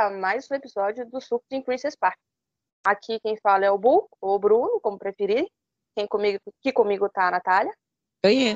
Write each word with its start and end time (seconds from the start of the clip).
A 0.00 0.08
mais 0.08 0.50
um 0.50 0.54
episódio 0.54 1.06
do 1.10 1.20
Surto 1.20 1.44
de 1.50 1.60
Princess 1.60 1.94
Park. 1.94 2.18
Aqui 2.82 3.20
quem 3.20 3.36
fala 3.36 3.66
é 3.66 3.70
o 3.70 3.76
Bu, 3.76 4.08
ou 4.18 4.38
Bruno, 4.38 4.80
como 4.80 4.98
preferir. 4.98 5.46
Quem 5.94 6.06
comigo, 6.06 6.40
que 6.62 6.72
comigo 6.72 7.06
tá 7.10 7.28
a 7.28 7.30
Natália. 7.32 7.76
Oi. 8.24 8.54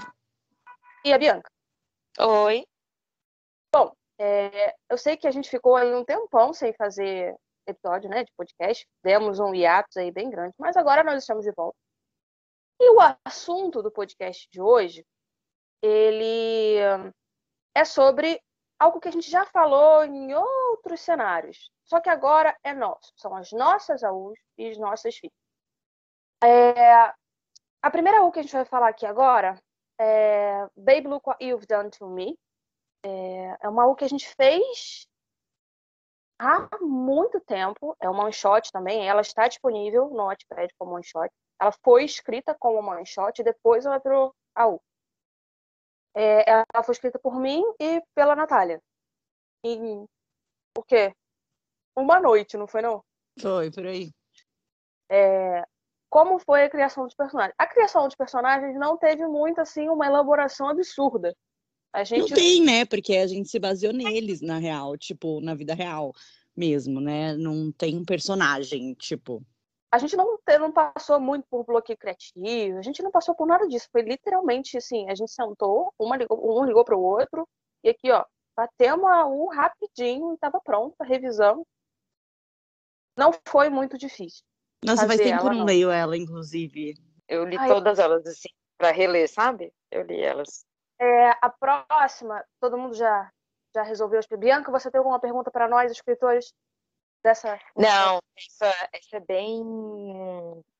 E 1.04 1.12
a 1.12 1.18
Bianca. 1.18 1.50
Oi. 2.18 2.64
Bom, 3.70 3.92
é, 4.18 4.74
eu 4.88 4.96
sei 4.96 5.18
que 5.18 5.26
a 5.26 5.30
gente 5.30 5.50
ficou 5.50 5.76
aí 5.76 5.94
um 5.94 6.02
tempão 6.02 6.54
sem 6.54 6.72
fazer 6.72 7.36
episódio, 7.66 8.08
né, 8.08 8.24
de 8.24 8.32
podcast. 8.38 8.88
Demos 9.02 9.38
um 9.38 9.54
hiatus 9.54 9.98
aí 9.98 10.10
bem 10.10 10.30
grande, 10.30 10.54
mas 10.58 10.78
agora 10.78 11.04
nós 11.04 11.20
estamos 11.20 11.44
de 11.44 11.52
volta. 11.52 11.76
E 12.80 12.90
o 12.90 12.96
assunto 13.22 13.82
do 13.82 13.92
podcast 13.92 14.48
de 14.50 14.62
hoje, 14.62 15.04
ele 15.82 16.78
é 17.76 17.84
sobre 17.84 18.40
algo 18.78 19.00
que 19.00 19.08
a 19.08 19.12
gente 19.12 19.30
já 19.30 19.44
falou 19.46 20.04
em 20.04 20.34
outros 20.34 21.00
cenários, 21.00 21.70
só 21.84 22.00
que 22.00 22.08
agora 22.08 22.56
é 22.62 22.72
nosso. 22.74 23.12
São 23.16 23.34
as 23.34 23.52
nossas 23.52 24.02
AUs 24.02 24.38
e 24.58 24.68
as 24.68 24.78
nossas 24.78 25.16
filhas. 25.16 25.34
É, 26.42 27.12
a 27.82 27.90
primeira 27.90 28.20
AU 28.20 28.32
que 28.32 28.40
a 28.40 28.42
gente 28.42 28.52
vai 28.52 28.64
falar 28.64 28.88
aqui 28.88 29.06
agora 29.06 29.60
é 29.98 30.66
Baby 30.76 31.08
Look 31.08 31.28
What 31.28 31.44
You've 31.44 31.66
Done 31.66 31.90
to 31.90 32.08
Me. 32.08 32.38
É, 33.04 33.58
é 33.62 33.68
uma 33.68 33.84
AU 33.84 33.94
que 33.94 34.04
a 34.04 34.08
gente 34.08 34.28
fez 34.34 35.06
há 36.38 36.68
muito 36.80 37.40
tempo. 37.40 37.96
É 38.00 38.08
uma 38.08 38.24
one 38.24 38.32
shot 38.32 38.70
também. 38.72 39.08
Ela 39.08 39.20
está 39.20 39.48
disponível 39.48 40.10
no 40.10 40.24
Wattpad 40.26 40.74
como 40.78 40.94
one 40.94 41.04
shot. 41.04 41.30
Ela 41.60 41.72
foi 41.84 42.04
escrita 42.04 42.54
como 42.58 42.78
uma 42.78 42.96
one 42.96 43.06
shot 43.06 43.40
e 43.40 43.44
depois 43.44 43.86
ela 43.86 43.98
virou 43.98 44.34
AU. 44.54 44.82
É, 46.14 46.48
ela 46.48 46.84
foi 46.84 46.92
escrita 46.92 47.18
por 47.18 47.38
mim 47.40 47.62
e 47.80 48.02
pela 48.14 48.36
Natália. 48.36 48.80
Em 49.64 50.04
o 50.76 50.82
quê? 50.82 51.12
Uma 51.96 52.20
noite, 52.20 52.56
não 52.56 52.66
foi 52.66 52.82
não? 52.82 53.02
Foi, 53.40 53.70
por 53.70 53.86
aí. 53.86 54.10
É, 55.10 55.64
como 56.10 56.38
foi 56.38 56.64
a 56.64 56.70
criação 56.70 57.04
dos 57.04 57.14
personagens? 57.14 57.54
A 57.58 57.66
criação 57.66 58.06
dos 58.06 58.16
personagens 58.16 58.76
não 58.78 58.96
teve 58.96 59.26
muito, 59.26 59.60
assim, 59.60 59.88
uma 59.88 60.06
elaboração 60.06 60.68
absurda. 60.68 61.34
A 61.92 62.04
gente... 62.04 62.30
Não 62.30 62.36
tem, 62.36 62.62
né? 62.62 62.84
Porque 62.84 63.16
a 63.16 63.26
gente 63.26 63.48
se 63.48 63.58
baseou 63.58 63.92
neles, 63.92 64.40
na 64.40 64.58
real, 64.58 64.96
tipo, 64.96 65.40
na 65.40 65.54
vida 65.54 65.74
real 65.74 66.12
mesmo, 66.56 67.00
né? 67.00 67.34
Não 67.36 67.72
tem 67.72 67.96
um 67.96 68.04
personagem, 68.04 68.94
tipo 68.94 69.44
a 69.94 69.98
gente 69.98 70.16
não, 70.16 70.38
não 70.58 70.72
passou 70.72 71.20
muito 71.20 71.46
por 71.48 71.64
bloqueio 71.64 71.96
criativo, 71.96 72.78
a 72.78 72.82
gente 72.82 73.00
não 73.00 73.12
passou 73.12 73.32
por 73.32 73.46
nada 73.46 73.68
disso. 73.68 73.88
Foi 73.92 74.02
literalmente 74.02 74.76
assim, 74.76 75.08
a 75.08 75.14
gente 75.14 75.30
sentou, 75.30 75.94
uma 75.96 76.16
ligou, 76.16 76.60
um 76.60 76.64
ligou 76.64 76.84
para 76.84 76.96
o 76.96 77.00
outro, 77.02 77.48
e 77.82 77.90
aqui, 77.90 78.10
ó, 78.10 78.24
batemos 78.56 79.08
a 79.08 79.24
U 79.26 79.46
rapidinho, 79.46 80.34
estava 80.34 80.60
pronta, 80.60 81.04
revisamos. 81.04 81.64
Não 83.16 83.30
foi 83.46 83.68
muito 83.70 83.96
difícil. 83.96 84.42
Nossa, 84.84 85.06
faz 85.06 85.20
tempo 85.20 85.40
que 85.42 85.46
eu 85.46 85.52
não 85.52 85.64
leio 85.64 85.90
ela, 85.92 86.16
inclusive. 86.16 86.94
Eu 87.28 87.44
li 87.44 87.56
Ai, 87.56 87.68
todas 87.68 88.00
elas, 88.00 88.26
assim, 88.26 88.48
para 88.76 88.90
reler, 88.90 89.28
sabe? 89.32 89.72
Eu 89.92 90.02
li 90.02 90.20
elas. 90.20 90.66
É, 91.00 91.30
a 91.40 91.48
próxima, 91.48 92.44
todo 92.60 92.76
mundo 92.76 92.94
já, 92.94 93.30
já 93.72 93.84
resolveu. 93.84 94.20
Bianca, 94.36 94.72
você 94.72 94.90
tem 94.90 94.98
alguma 94.98 95.20
pergunta 95.20 95.52
para 95.52 95.68
nós, 95.68 95.92
escritores? 95.92 96.52
Dessa. 97.24 97.58
Não, 97.76 98.20
essa, 98.36 98.88
essa 98.92 99.16
é 99.16 99.20
bem. 99.20 99.62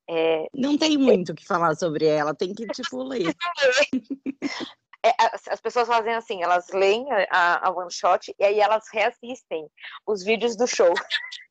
É... 0.09 0.47
Não 0.55 0.77
tem 0.77 0.99
muito 0.99 1.33
o 1.33 1.35
que 1.35 1.47
falar 1.47 1.75
sobre 1.75 2.07
ela, 2.07 2.35
tem 2.35 2.55
que, 2.55 2.67
tipo, 2.69 3.03
ler. 3.03 3.35
É, 5.07 5.13
as 5.51 5.61
pessoas 5.61 5.87
fazem 5.87 6.15
assim, 6.15 6.43
elas 6.43 6.69
leem 6.71 7.07
a, 7.31 7.69
a 7.69 7.71
one 7.71 7.93
shot 7.93 8.35
e 8.39 8.43
aí 8.43 8.59
elas 8.59 8.85
reassistem 8.91 9.69
os 10.07 10.25
vídeos 10.25 10.57
do 10.57 10.67
show. 10.67 10.95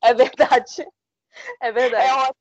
É 0.00 0.14
verdade. 0.14 0.86
É 1.60 1.72
verdade. 1.72 2.32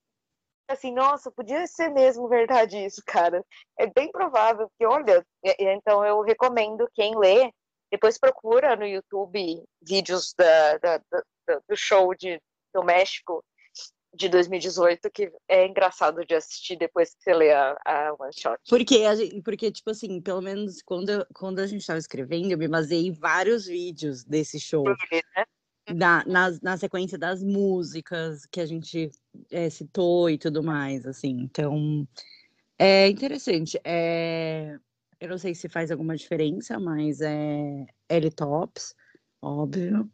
É 0.69 0.73
assim, 0.73 0.93
nossa, 0.93 1.31
podia 1.31 1.65
ser 1.67 1.89
mesmo 1.89 2.29
verdade 2.29 2.77
isso, 2.77 3.01
cara. 3.05 3.43
É 3.77 3.87
bem 3.87 4.09
provável 4.11 4.71
que, 4.77 4.85
olha, 4.85 5.25
então 5.43 6.05
eu 6.05 6.21
recomendo 6.21 6.87
quem 6.93 7.17
lê, 7.17 7.51
depois 7.91 8.17
procura 8.17 8.75
no 8.75 8.85
YouTube 8.85 9.65
vídeos 9.81 10.33
da, 10.37 10.77
da, 10.77 10.97
da 11.11 11.23
do 11.67 11.75
show 11.75 12.13
de, 12.15 12.41
do 12.73 12.83
México 12.83 13.43
de 14.13 14.27
2018 14.27 15.09
que 15.09 15.31
é 15.47 15.65
engraçado 15.65 16.25
de 16.25 16.35
assistir 16.35 16.75
depois 16.75 17.15
que 17.15 17.23
você 17.23 17.33
lê 17.33 17.51
a, 17.51 17.77
a 17.85 18.15
one 18.19 18.33
shot. 18.33 18.59
Porque, 18.67 19.15
gente, 19.15 19.41
porque, 19.41 19.71
tipo 19.71 19.89
assim, 19.89 20.21
pelo 20.21 20.41
menos 20.41 20.81
quando, 20.81 21.25
quando 21.33 21.59
a 21.59 21.67
gente 21.67 21.81
estava 21.81 21.99
escrevendo, 21.99 22.51
eu 22.51 22.57
me 22.57 22.67
baseei 22.67 23.07
em 23.07 23.13
vários 23.13 23.65
vídeos 23.65 24.23
desse 24.23 24.59
show. 24.59 24.85
Ele, 24.87 25.23
né? 25.35 25.45
Na, 25.95 26.23
na, 26.25 26.51
na, 26.61 26.77
sequência 26.77 27.17
das 27.17 27.41
músicas 27.41 28.45
que 28.45 28.61
a 28.61 28.65
gente 28.65 29.09
é, 29.49 29.69
citou 29.69 30.29
e 30.29 30.37
tudo 30.37 30.61
mais, 30.61 31.05
assim. 31.05 31.31
Então, 31.41 32.07
é 32.77 33.07
interessante. 33.07 33.79
É, 33.83 34.77
eu 35.19 35.29
não 35.29 35.37
sei 35.37 35.55
se 35.55 35.67
faz 35.67 35.91
alguma 35.91 36.15
diferença, 36.15 36.79
mas 36.79 37.19
é 37.21 37.85
L-Tops, 38.09 38.95
óbvio. 39.41 40.09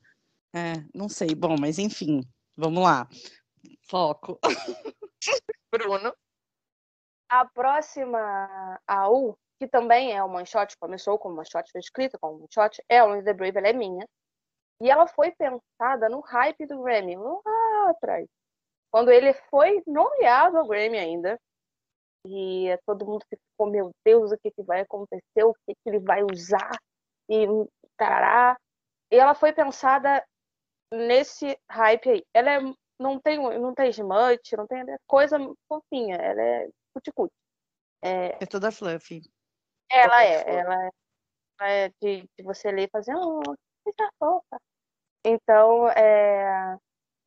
É, 0.58 0.74
não 0.94 1.08
sei. 1.08 1.36
Bom, 1.36 1.56
mas 1.60 1.78
enfim, 1.78 2.22
vamos 2.56 2.84
lá. 2.84 3.08
Foco. 3.88 4.40
Bruno. 5.72 6.14
A 7.30 7.46
próxima 7.46 8.82
AU, 8.88 9.38
que 9.60 9.68
também 9.68 10.14
é 10.14 10.24
uma 10.24 10.44
shot, 10.46 10.76
começou 10.80 11.20
como 11.20 11.36
uma 11.36 11.46
shot, 11.46 11.70
foi 11.72 11.80
escrita 11.80 12.18
como 12.20 12.40
uma 12.40 12.48
shot, 12.52 12.82
é 12.90 13.04
Only 13.04 13.24
the 13.24 13.34
Brave, 13.34 13.58
ela 13.58 13.68
é 13.68 13.74
minha. 13.74 14.08
E 14.82 14.90
ela 14.90 15.08
foi 15.08 15.32
pensada 15.32 16.10
no 16.10 16.22
hype 16.22 16.66
do 16.66 16.82
Grammy, 16.82 17.18
lá 17.18 17.90
atrás. 17.90 18.28
Quando 18.92 19.12
ele 19.12 19.34
foi 19.50 19.84
nomeado 19.86 20.58
ao 20.58 20.68
Grammy 20.68 20.98
ainda. 20.98 21.40
E 22.26 22.78
todo 22.86 23.06
mundo 23.06 23.24
ficou, 23.30 23.70
meu 23.70 23.92
Deus, 24.04 24.32
o 24.32 24.38
que, 24.38 24.52
que 24.52 24.64
vai 24.64 24.82
acontecer? 24.82 25.44
O 25.44 25.54
que, 25.66 25.74
que 25.74 25.90
ele 25.90 26.00
vai 26.00 26.24
usar? 26.24 26.72
E 27.30 27.46
tarará. 27.96 28.58
E 29.12 29.16
ela 29.16 29.34
foi 29.34 29.54
pensada 29.54 30.26
nesse 30.92 31.60
hype 31.70 32.10
aí. 32.10 32.26
Ela 32.34 32.52
é, 32.54 32.60
não 33.00 33.20
tem 33.20 33.38
não 33.38 33.74
tem 33.74 33.90
smut, 33.90 34.56
não 34.56 34.68
tem 34.68 34.80
é 34.82 34.98
coisa 35.06 35.38
fofinha, 35.68 36.16
ela 36.16 36.42
é 36.42 36.70
cuticute. 36.94 37.34
É, 38.02 38.44
é 38.44 38.46
toda 38.46 38.72
fluffy. 38.72 39.22
Ela 39.90 40.24
é, 40.24 40.60
ela 40.60 40.86
é, 40.86 40.90
ela 41.60 41.70
é 41.70 41.90
de, 42.02 42.30
de, 42.38 42.44
você 42.44 42.72
ler 42.72 42.88
e 42.88 42.92
fazer, 42.92 43.14
coisa 43.14 44.12
fofa. 44.20 44.62
Então, 45.26 45.90
é, 45.90 46.78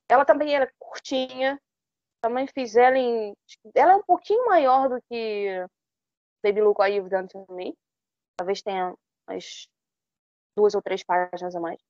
ela 0.08 0.24
também 0.24 0.54
era 0.54 0.70
curtinha, 0.78 1.60
também 2.22 2.46
fiz 2.46 2.76
ela 2.76 2.98
em. 2.98 3.34
Ela 3.74 3.92
é 3.92 3.96
um 3.96 4.02
pouquinho 4.02 4.46
maior 4.46 4.88
do 4.88 5.00
que 5.08 5.66
Baby 6.42 6.62
Look 6.62 6.80
What 6.80 6.92
You've 6.94 7.10
Done 7.10 7.28
to 7.28 7.46
Me. 7.50 7.74
Talvez 8.36 8.62
tenha 8.62 8.94
umas 9.28 9.68
duas 10.56 10.74
ou 10.74 10.82
três 10.82 11.02
páginas 11.02 11.54
a 11.54 11.60
mais. 11.60 11.80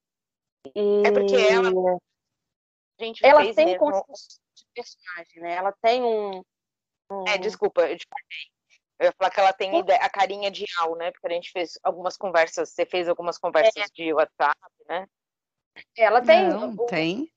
E... 0.75 1.03
É 1.07 1.13
porque 1.13 1.37
ela. 1.37 1.99
Gente 2.99 3.25
ela 3.25 3.55
tem 3.55 3.67
mesmo... 3.67 3.79
construção 3.79 4.41
de 4.55 4.65
personagem, 4.75 5.43
né? 5.43 5.55
Ela 5.55 5.73
tem 5.81 6.03
um. 6.03 6.43
um... 7.11 7.25
É, 7.27 7.39
desculpa, 7.39 7.83
eu 7.89 7.97
te 7.97 8.07
Eu 8.99 9.07
ia 9.07 9.13
falar 9.17 9.31
que 9.31 9.41
ela 9.41 9.53
tem 9.53 9.71
a 9.79 10.11
carinha 10.11 10.51
de 10.51 10.65
Al, 10.79 10.97
né? 10.97 11.11
Porque 11.11 11.29
a 11.29 11.31
gente 11.31 11.51
fez 11.51 11.79
algumas 11.83 12.17
conversas, 12.17 12.71
você 12.71 12.85
fez 12.85 13.09
algumas 13.09 13.39
conversas 13.39 13.85
é. 13.85 13.87
de 13.95 14.13
WhatsApp, 14.13 14.59
né? 14.87 15.07
Ela 15.97 16.21
tem. 16.21 16.49
Não, 16.49 16.77
tem. 16.87 17.33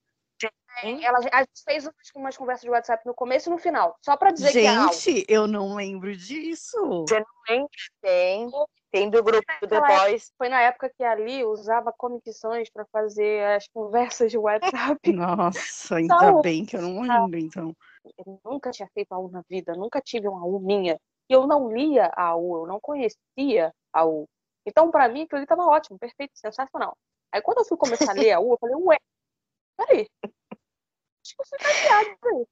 Ela, 0.81 1.19
a 1.31 1.39
gente 1.39 1.63
fez 1.63 1.89
umas 2.15 2.35
conversas 2.35 2.63
de 2.63 2.69
WhatsApp 2.69 3.05
no 3.05 3.13
começo 3.13 3.47
e 3.47 3.51
no 3.51 3.59
final, 3.59 3.95
só 4.01 4.17
para 4.17 4.31
dizer 4.31 4.51
gente, 4.51 4.63
que 4.63 4.67
é 4.67 4.75
Al. 4.75 4.91
Gente, 4.91 5.25
eu 5.29 5.47
não 5.47 5.75
lembro 5.75 6.15
disso. 6.17 7.05
Você 7.07 7.19
não 7.19 7.25
lembra? 7.47 7.69
Tem. 8.01 8.49
Tem 8.93 9.09
do 9.09 9.23
grupo 9.23 9.41
do 9.59 9.67
The 9.67 9.81
Boys. 9.81 10.31
Foi 10.37 10.47
na 10.47 10.61
época 10.61 10.87
que 10.95 11.03
Ali 11.03 11.43
usava 11.43 11.91
Comic 11.91 12.31
Sans 12.31 12.69
para 12.69 12.85
fazer 12.91 13.43
as 13.55 13.67
conversas 13.69 14.29
de 14.29 14.37
WhatsApp. 14.37 14.99
Nossa, 15.11 15.95
ainda 15.95 16.13
então, 16.13 16.41
bem 16.43 16.63
que 16.63 16.77
eu 16.77 16.81
não 16.83 17.01
lembro, 17.01 17.39
então. 17.39 17.75
Eu 18.19 18.39
nunca 18.45 18.69
tinha 18.69 18.87
feito 18.93 19.11
a 19.11 19.17
U 19.17 19.31
na 19.31 19.41
vida, 19.49 19.73
nunca 19.73 19.99
tive 19.99 20.27
uma 20.27 20.45
U 20.45 20.59
minha. 20.59 20.99
E 21.27 21.33
eu 21.33 21.47
não 21.47 21.71
lia 21.73 22.11
a 22.15 22.35
U, 22.35 22.57
eu 22.57 22.67
não 22.67 22.79
conhecia 22.79 23.73
a 23.91 24.05
U. 24.05 24.29
Então, 24.63 24.91
para 24.91 25.09
mim, 25.09 25.23
aquilo 25.23 25.37
ali 25.37 25.45
estava 25.45 25.65
ótimo, 25.65 25.97
perfeito, 25.97 26.33
sensacional. 26.35 26.95
Aí, 27.31 27.41
quando 27.41 27.57
eu 27.61 27.65
fui 27.65 27.77
começar 27.79 28.11
a 28.11 28.13
ler 28.13 28.33
a 28.33 28.39
U, 28.39 28.53
eu 28.53 28.57
falei, 28.59 28.75
ué, 28.75 28.97
peraí, 29.75 30.07
acho 30.23 31.35
que 31.35 31.43
você 31.43 31.57
tá 31.57 32.03
ligado. 32.03 32.47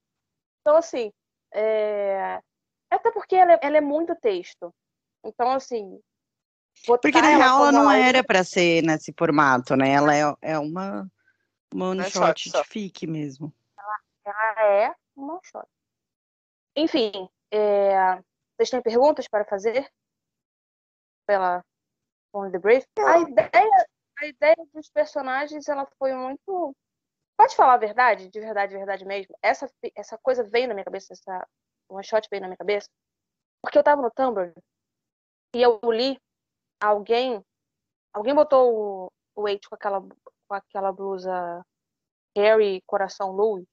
Então, 0.61 0.75
assim, 0.75 1.11
é... 1.53 2.41
até 2.89 3.11
porque 3.11 3.35
ela, 3.35 3.53
é, 3.53 3.59
ela 3.61 3.77
é 3.77 3.81
muito 3.81 4.15
texto. 4.15 4.73
Então, 5.23 5.51
assim, 5.51 6.01
porque 6.85 7.21
na 7.21 7.37
real 7.37 7.59
ela 7.59 7.71
não 7.71 7.91
era 7.91 8.23
para 8.23 8.43
ser 8.43 8.81
nesse 8.83 9.13
formato, 9.17 9.75
né? 9.75 9.91
Ela 9.91 10.15
é, 10.15 10.35
é 10.41 10.59
uma, 10.59 11.09
uma 11.73 11.89
one 11.89 12.03
shot 12.09 12.49
de 12.49 12.63
fique 12.65 13.05
mesmo. 13.05 13.53
Ela, 13.77 13.99
ela, 14.25 14.65
é 14.65 14.95
uma 15.15 15.39
shot. 15.43 15.67
Enfim, 16.75 17.29
é... 17.51 18.15
vocês 18.55 18.69
têm 18.69 18.81
perguntas 18.81 19.27
para 19.27 19.45
fazer? 19.45 19.87
Pela 21.27 21.63
On 22.33 22.49
the 22.49 22.57
Brave? 22.57 22.85
A 22.97 23.19
ideia, 23.19 23.87
a 24.19 24.25
ideia 24.25 24.55
dos 24.73 24.89
personagens, 24.89 25.67
ela 25.67 25.87
foi 25.99 26.13
muito. 26.13 26.75
Pode 27.37 27.55
falar 27.55 27.73
a 27.73 27.77
verdade, 27.77 28.29
de 28.29 28.39
verdade, 28.39 28.71
de 28.71 28.77
verdade 28.77 29.05
mesmo. 29.05 29.35
Essa, 29.41 29.69
essa 29.95 30.17
coisa 30.17 30.43
veio 30.43 30.67
na 30.67 30.73
minha 30.73 30.85
cabeça, 30.85 31.13
essa 31.13 31.47
one 31.89 32.03
shot 32.03 32.27
veio 32.29 32.41
na 32.41 32.47
minha 32.47 32.57
cabeça, 32.57 32.87
porque 33.61 33.77
eu 33.77 33.83
tava 33.83 34.01
no 34.01 34.11
Tumblr 34.11 34.53
e 35.55 35.61
eu 35.61 35.79
li 35.85 36.19
alguém, 36.81 37.43
alguém 38.11 38.33
botou 38.33 38.73
o, 39.05 39.11
o 39.35 39.43
Wade 39.43 39.69
com 39.69 39.75
aquela, 39.75 40.01
com 40.01 40.53
aquela 40.53 40.91
blusa 40.91 41.63
Harry 42.35 42.81
Coração 42.85 43.31
Louis, 43.31 43.65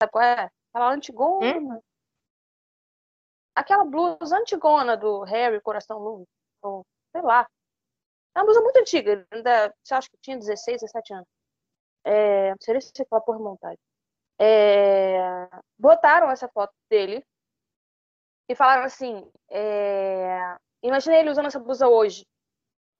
sabe 0.00 0.12
qual 0.12 0.24
é? 0.24 0.50
Aquela 0.72 0.92
antigona. 0.92 1.58
Hum? 1.58 1.80
Aquela 3.54 3.84
blusa 3.84 4.36
antigona 4.36 4.96
do 4.96 5.22
Harry 5.22 5.60
Coração 5.60 5.98
Louis, 5.98 6.26
ou 6.62 6.84
sei 7.12 7.22
lá. 7.22 7.46
É 8.34 8.40
uma 8.40 8.44
blusa 8.44 8.60
muito 8.60 8.78
antiga, 8.78 9.26
ainda, 9.30 9.74
você 9.82 9.94
acha 9.94 10.10
que 10.10 10.18
tinha 10.20 10.36
16, 10.36 10.82
17 10.82 11.14
anos. 11.14 11.28
É, 12.04 12.50
não 12.50 12.56
sei 12.60 12.80
se 12.80 12.92
você 12.94 13.04
fala 13.06 13.22
por 13.22 13.38
montagem. 13.38 13.78
É, 14.38 15.48
botaram 15.78 16.30
essa 16.30 16.46
foto 16.48 16.72
dele 16.90 17.24
e 18.48 18.54
falaram 18.54 18.84
assim: 18.84 19.28
é, 19.50 20.56
imagina 20.82 21.16
ele 21.16 21.30
usando 21.30 21.46
essa 21.46 21.58
blusa 21.58 21.88
hoje. 21.88 22.26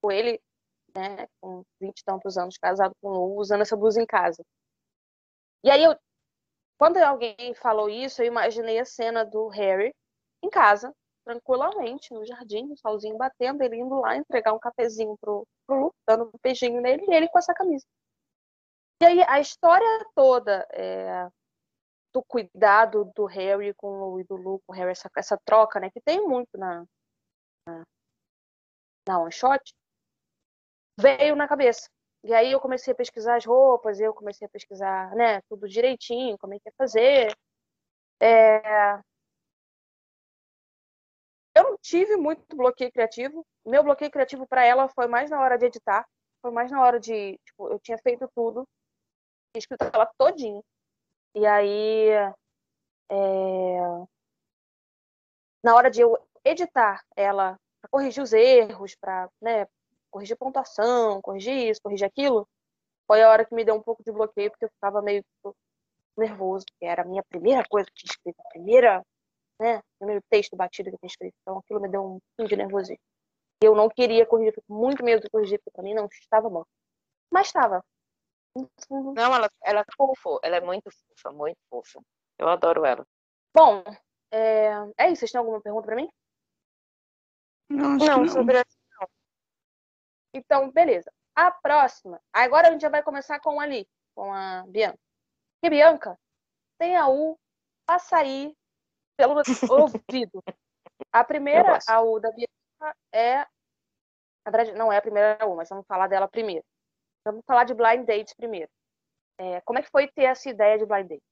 Com 0.07 0.13
ele, 0.13 0.41
né, 0.95 1.27
com 1.41 1.65
20 1.81 1.99
e 1.99 2.05
tantos 2.05 2.39
anos, 2.39 2.57
casado 2.57 2.95
com 3.03 3.09
Lu, 3.09 3.41
usando 3.41 3.63
essa 3.63 3.77
blusa 3.77 4.01
em 4.01 4.07
casa. 4.07 4.41
E 5.65 5.69
aí, 5.69 5.83
eu, 5.83 5.99
quando 6.79 6.99
alguém 6.99 7.53
falou 7.57 7.89
isso, 7.89 8.23
eu 8.23 8.27
imaginei 8.27 8.79
a 8.79 8.85
cena 8.85 9.25
do 9.25 9.49
Harry 9.49 9.93
em 10.45 10.49
casa, 10.49 10.95
tranquilamente, 11.25 12.15
no 12.15 12.25
jardim, 12.25 12.71
o 12.71 12.77
solzinho 12.77 13.17
batendo, 13.17 13.65
ele 13.65 13.81
indo 13.81 13.99
lá 13.99 14.15
entregar 14.17 14.53
um 14.53 14.61
cafezinho 14.61 15.17
pro, 15.21 15.45
pro 15.67 15.77
Lu, 15.77 15.95
dando 16.07 16.27
um 16.27 16.39
beijinho 16.41 16.81
nele, 16.81 17.05
e 17.09 17.13
ele 17.13 17.29
com 17.29 17.41
essa 17.41 17.53
camisa. 17.53 17.85
E 19.03 19.07
aí, 19.07 19.23
a 19.23 19.41
história 19.41 20.07
toda 20.15 20.69
é, 20.71 21.29
do 22.15 22.23
cuidado 22.23 23.11
do 23.13 23.25
Harry 23.25 23.75
com 23.75 23.89
o 23.89 24.21
e 24.21 24.25
do 24.25 24.37
Lu, 24.37 24.61
com 24.65 24.73
o 24.73 24.77
Harry, 24.77 24.93
essa, 24.93 25.11
essa 25.17 25.37
troca, 25.45 25.81
né, 25.81 25.91
que 25.91 26.01
tem 26.01 26.25
muito 26.25 26.57
na, 26.57 26.85
na, 27.67 27.83
na 29.09 29.19
One 29.19 29.33
Shot, 29.33 29.75
veio 30.99 31.37
na 31.37 31.49
cabeça. 31.49 31.89
E 32.25 32.35
aí 32.35 32.53
eu 32.53 32.61
comecei 32.61 32.93
a 32.93 32.97
pesquisar 32.97 33.37
as 33.37 33.45
roupas, 33.45 34.01
eu 34.01 34.13
comecei 34.13 34.47
a 34.47 34.51
pesquisar, 34.51 35.15
né, 35.15 35.41
tudo 35.49 35.69
direitinho, 35.69 36.37
como 36.39 36.55
é 36.55 36.59
que 36.59 36.69
ia 36.69 36.73
fazer. 36.77 37.37
É... 38.21 38.97
Eu 41.55 41.65
não 41.71 41.79
tive 41.79 42.17
muito 42.17 42.57
bloqueio 42.57 42.93
criativo. 42.93 43.47
Meu 43.65 43.83
bloqueio 43.83 44.11
criativo 44.11 44.47
para 44.47 44.65
ela 44.65 44.89
foi 44.89 45.07
mais 45.07 45.31
na 45.31 45.41
hora 45.41 45.57
de 45.57 45.67
editar, 45.67 46.07
foi 46.43 46.51
mais 46.51 46.71
na 46.71 46.83
hora 46.83 46.99
de, 47.01 47.39
tipo, 47.45 47.69
eu 47.69 47.79
tinha 47.81 47.99
feito 47.99 48.29
tudo, 48.35 48.67
escrito 49.57 49.85
ela 49.93 50.07
todinha. 50.19 50.63
E 51.35 51.47
aí, 51.47 52.11
é... 53.11 53.79
na 55.63 55.75
hora 55.75 55.91
de 55.91 56.01
eu 56.01 56.19
editar 56.45 57.05
ela, 57.17 57.57
para 57.81 57.91
corrigir 57.91 58.23
os 58.23 58.33
erros, 58.33 58.95
para 58.97 59.29
né, 59.41 59.67
corrigir 60.17 60.37
pontuação, 60.39 61.21
corrigir 61.21 61.71
isso, 61.71 61.83
corrigir 61.83 62.07
aquilo, 62.07 62.49
foi 63.07 63.23
a 63.23 63.29
hora 63.29 63.45
que 63.45 63.55
me 63.55 63.65
deu 63.65 63.75
um 63.75 63.83
pouco 63.83 64.03
de 64.03 64.11
bloqueio, 64.11 64.51
porque 64.51 64.65
eu 64.65 64.71
ficava 64.71 65.03
meio 65.03 65.23
tipo, 65.23 65.55
nervoso, 66.17 66.65
porque 66.65 66.87
era 66.87 67.03
a 67.03 67.05
minha 67.05 67.23
primeira 67.23 67.63
coisa 67.69 67.87
que 67.87 67.93
eu 67.93 67.97
tinha 67.97 68.13
escrito, 68.13 68.41
a 68.41 68.49
primeira, 68.49 69.07
né, 69.61 69.83
primeiro 69.99 70.23
texto 70.31 70.57
batido 70.57 70.89
que 70.89 70.95
eu 70.95 70.99
tinha 71.01 71.09
escrito. 71.09 71.35
Então 71.43 71.59
aquilo 71.59 71.81
me 71.81 71.89
deu 71.89 72.03
um 72.03 72.19
pouquinho 72.19 72.49
de 72.49 72.57
nervosismo. 72.57 73.05
Eu 73.63 73.75
não 73.75 73.91
queria 73.91 74.25
corrigir, 74.25 74.55
fico 74.55 74.73
muito 74.73 75.05
medo 75.05 75.21
de 75.21 75.29
corrigir, 75.29 75.59
porque 75.59 75.71
para 75.71 75.85
mim 75.85 75.95
não 75.95 76.07
estava 76.07 76.49
bom. 76.49 76.65
Mas 77.31 77.49
estava. 77.49 77.85
Não, 78.91 79.35
ela, 79.35 79.51
ela 79.63 79.81
é 79.81 79.85
fofa, 79.95 80.41
ela 80.43 80.57
é 80.57 80.61
muito 80.63 80.91
fofa, 80.91 81.37
muito 81.37 81.59
fofa. 81.69 82.01
Eu 82.39 82.49
adoro 82.49 82.87
ela. 82.87 83.07
Bom, 83.55 83.85
é, 84.31 84.71
é 84.97 85.11
isso. 85.11 85.21
Vocês 85.21 85.33
têm 85.33 85.39
alguma 85.39 85.61
pergunta 85.61 85.87
para 85.87 85.97
mim? 85.97 86.09
Não, 87.69 87.97
não, 87.97 88.07
não, 88.19 88.29
sobre 88.29 88.57
essa 88.57 88.67
não. 88.71 88.76
Então, 90.37 90.71
beleza. 90.71 91.11
A 91.35 91.51
próxima. 91.51 92.21
Agora 92.33 92.69
a 92.69 92.71
gente 92.73 92.83
já 92.83 92.89
vai 92.89 93.03
começar 93.03 93.41
com 93.41 93.59
ali, 93.61 93.89
com 94.15 94.33
a 94.33 94.65
Bianca. 94.69 94.99
Que 95.63 95.71
Bianca 95.71 96.19
tem 96.79 96.97
a 96.97 97.09
U 97.09 97.39
açaí 97.87 98.55
pelo 99.17 99.35
ouvido. 99.71 100.43
A 101.13 101.25
primeira, 101.25 101.79
a 101.89 102.03
U 102.03 102.21
da 102.21 102.31
Bianca, 102.31 102.97
é. 103.13 103.39
Na 104.45 104.53
verdade, 104.53 104.73
não 104.73 104.93
é 104.93 104.99
a 104.99 105.03
primeira 105.03 105.47
U, 105.47 105.57
mas 105.57 105.69
vamos 105.69 105.87
falar 105.87 106.07
dela 106.07 106.29
primeiro. 106.29 106.65
Vamos 107.25 107.43
falar 107.47 107.65
de 107.65 107.75
blind 107.75 108.07
dates 108.07 108.35
primeiro. 108.35 108.71
É, 109.39 109.61
como 109.63 109.79
é 109.79 109.83
que 109.83 109.91
foi 109.91 110.09
ter 110.09 110.25
essa 110.25 110.49
ideia 110.49 110.79
de 110.79 110.87
blind 110.87 111.09
date? 111.09 111.23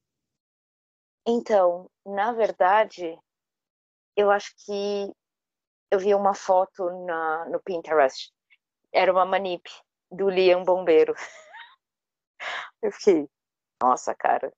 Então, 1.27 1.89
na 2.05 2.33
verdade, 2.33 3.19
eu 4.17 4.31
acho 4.31 4.55
que 4.65 5.12
eu 5.91 5.99
vi 5.99 6.15
uma 6.15 6.35
foto 6.35 6.91
na, 7.06 7.49
no 7.49 7.62
Pinterest. 7.62 8.33
Era 8.94 9.12
uma 9.12 9.26
manip 9.26 9.69
do 10.11 10.31
Liam 10.31 10.62
Bombeiro. 10.64 11.14
Eu 12.81 12.93
fiquei, 12.93 13.29
nossa, 13.82 14.14
cara, 14.14 14.52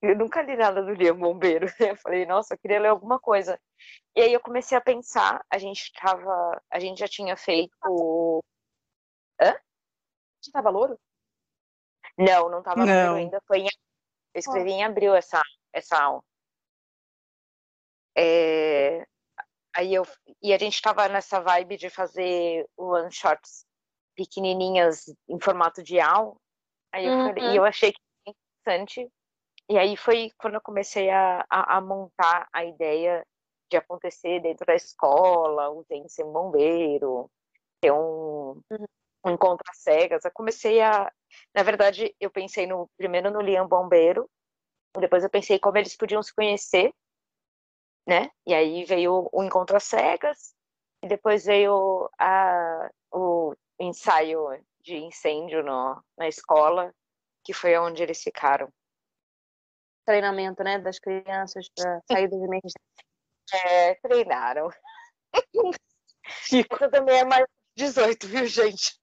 eu 0.00 0.16
nunca 0.16 0.40
li 0.42 0.56
nada 0.56 0.82
do 0.82 0.92
Liam 0.94 1.18
Bombeiro. 1.18 1.66
Eu 1.92 1.96
falei, 1.96 2.24
nossa, 2.26 2.54
eu 2.54 2.58
queria 2.58 2.80
ler 2.80 2.88
alguma 2.88 3.18
coisa. 3.18 3.60
E 4.14 4.20
aí 4.20 4.32
eu 4.32 4.40
comecei 4.40 4.76
a 4.78 4.80
pensar, 4.80 5.44
a 5.50 5.58
gente 5.58 5.92
tava, 5.92 6.62
a 6.70 6.78
gente 6.78 6.98
já 6.98 7.08
tinha 7.08 7.36
feito. 7.36 7.74
Hã? 9.40 9.52
Você 10.40 10.52
tava 10.52 10.70
louro? 10.70 10.98
Não, 12.16 12.48
não 12.48 12.62
tava 12.62 12.86
não. 12.86 13.06
louro 13.06 13.18
ainda. 13.18 13.42
Foi 13.46 13.60
em... 13.60 13.68
Eu 14.34 14.38
escrevi 14.38 14.70
oh. 14.70 14.72
em 14.74 14.84
abril 14.84 15.14
essa, 15.14 15.42
essa 15.72 16.00
aula. 16.00 16.22
É... 18.16 19.04
Aí 19.76 19.92
eu, 19.92 20.06
e 20.42 20.52
a 20.52 20.58
gente 20.58 20.74
estava 20.74 21.08
nessa 21.08 21.40
vibe 21.40 21.76
de 21.76 21.90
fazer 21.90 22.66
one 22.76 23.10
shots 23.10 23.66
pequenininhas 24.14 25.06
em 25.28 25.40
formato 25.40 25.82
de 25.82 25.98
AL. 25.98 26.36
Aí 26.92 27.06
eu 27.06 27.12
uhum. 27.12 27.26
falei, 27.28 27.52
e 27.52 27.56
eu 27.56 27.64
achei 27.64 27.92
que 27.92 28.00
interessante. 28.64 29.10
E 29.68 29.78
aí 29.78 29.96
foi 29.96 30.30
quando 30.38 30.54
eu 30.54 30.60
comecei 30.60 31.10
a, 31.10 31.44
a, 31.50 31.76
a, 31.76 31.80
montar 31.80 32.48
a 32.52 32.64
ideia 32.64 33.26
de 33.70 33.76
acontecer 33.76 34.40
dentro 34.40 34.64
da 34.66 34.74
escola, 34.74 35.70
o 35.70 35.84
em 35.90 36.08
ser 36.08 36.24
bombeiro, 36.24 37.30
ter 37.80 37.90
um, 37.90 38.60
uhum. 38.70 38.86
um 39.26 39.30
encontro 39.30 39.64
às 39.68 39.78
cegas. 39.78 40.24
Eu 40.24 40.30
comecei 40.32 40.80
a. 40.80 41.10
Na 41.54 41.62
verdade, 41.62 42.14
eu 42.20 42.30
pensei 42.30 42.66
no 42.66 42.88
primeiro 42.96 43.30
no 43.30 43.40
Liam 43.40 43.66
Bombeiro, 43.66 44.30
depois 45.00 45.24
eu 45.24 45.30
pensei 45.30 45.58
como 45.58 45.78
eles 45.78 45.96
podiam 45.96 46.22
se 46.22 46.32
conhecer 46.32 46.92
né? 48.06 48.30
E 48.46 48.54
aí 48.54 48.84
veio 48.84 49.28
o 49.32 49.42
Encontro 49.42 49.76
às 49.76 49.84
Cegas, 49.84 50.54
e 51.02 51.08
depois 51.08 51.44
veio 51.44 52.10
a, 52.18 52.90
o 53.12 53.54
ensaio 53.78 54.46
de 54.80 54.96
incêndio 54.96 55.62
no, 55.62 56.02
na 56.16 56.28
escola, 56.28 56.94
que 57.44 57.52
foi 57.52 57.76
onde 57.78 58.02
eles 58.02 58.22
ficaram. 58.22 58.72
Treinamento, 60.06 60.62
né, 60.62 60.78
das 60.78 60.98
crianças 60.98 61.68
para 61.74 62.00
sair 62.10 62.28
dos 62.28 62.42
emergências. 62.42 62.74
É, 63.52 63.94
treinaram. 63.96 64.68
Essa 66.72 66.90
também 66.90 67.18
é 67.18 67.24
mais 67.24 67.46
18, 67.76 68.26
viu, 68.26 68.46
gente? 68.46 68.98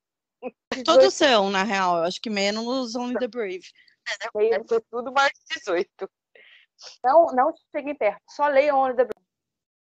Todos 0.86 1.14
são, 1.14 1.50
na 1.50 1.64
real. 1.64 1.98
Eu 1.98 2.04
acho 2.04 2.20
que 2.20 2.30
menos 2.30 2.96
Only 2.96 3.20
the 3.20 3.28
Brave. 3.28 3.62
É, 4.24 4.68
foi 4.68 4.82
tudo 4.90 5.12
mais 5.12 5.32
18. 5.52 6.10
Não, 7.04 7.28
não 7.28 7.54
cheguem 7.76 7.96
perto. 7.96 8.22
Só 8.30 8.48
leiam 8.48 8.80
Only 8.80 8.96
the 8.96 9.06
Brave. 9.06 9.28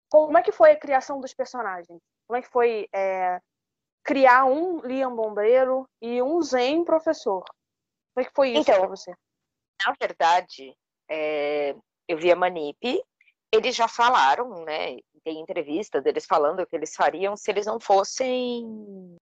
Como 0.09 0.37
é 0.37 0.41
que 0.41 0.51
foi 0.51 0.71
a 0.71 0.79
criação 0.79 1.21
dos 1.21 1.33
personagens? 1.33 1.99
Como 2.27 2.37
é 2.37 2.41
que 2.41 2.49
foi 2.49 2.87
é, 2.93 3.39
criar 4.03 4.45
um 4.45 4.79
Liam 4.79 5.15
Bombeiro 5.15 5.87
e 6.01 6.21
um 6.21 6.41
Zen 6.41 6.83
professor? 6.83 7.43
Como 8.13 8.25
é 8.25 8.25
que 8.25 8.35
foi 8.35 8.49
isso 8.49 8.61
então, 8.61 8.79
para 8.79 8.89
você? 8.89 9.11
Na 9.85 9.93
verdade, 9.99 10.75
é, 11.09 11.75
eu 12.07 12.17
vi 12.17 12.31
a 12.31 12.35
Manip, 12.35 13.01
eles 13.51 13.75
já 13.75 13.87
falaram, 13.87 14.63
né? 14.65 14.97
Tem 15.23 15.39
entrevista 15.39 16.01
deles 16.01 16.25
falando 16.25 16.61
o 16.61 16.67
que 16.67 16.75
eles 16.75 16.95
fariam 16.95 17.35
se 17.35 17.51
eles 17.51 17.65
não 17.65 17.79
fossem 17.79 19.17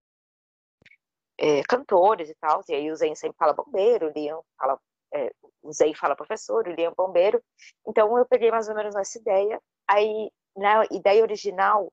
é, 1.37 1.63
cantores 1.63 2.29
e 2.29 2.35
tal. 2.35 2.61
E 2.67 2.73
aí 2.73 2.91
o 2.91 2.95
Zen 2.95 3.15
sempre 3.15 3.37
fala 3.37 3.53
bombeiro, 3.53 4.07
o 4.07 4.11
Liam 4.11 4.41
fala 4.57 4.79
é, 5.13 5.31
o 5.61 5.71
Zay 5.71 5.93
fala 5.93 6.15
professor, 6.15 6.67
o 6.67 6.71
Liam 6.71 6.93
bombeiro. 6.95 7.41
Então 7.85 8.17
eu 8.17 8.25
peguei 8.25 8.51
mais 8.51 8.67
ou 8.67 8.75
menos 8.75 8.95
essa 8.95 9.17
ideia. 9.17 9.61
Aí, 9.87 10.31
na 10.55 10.85
ideia 10.91 11.21
original, 11.21 11.91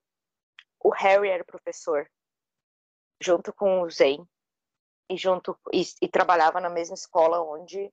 o 0.83 0.90
Harry 0.90 1.28
era 1.28 1.44
professor, 1.44 2.09
junto 3.21 3.52
com 3.52 3.83
o 3.83 3.90
Zay, 3.90 4.18
e, 5.11 5.16
junto, 5.16 5.56
e, 5.73 5.83
e 6.02 6.09
trabalhava 6.09 6.61
na 6.61 6.71
mesma 6.71 6.94
escola 6.94 7.40
onde 7.40 7.92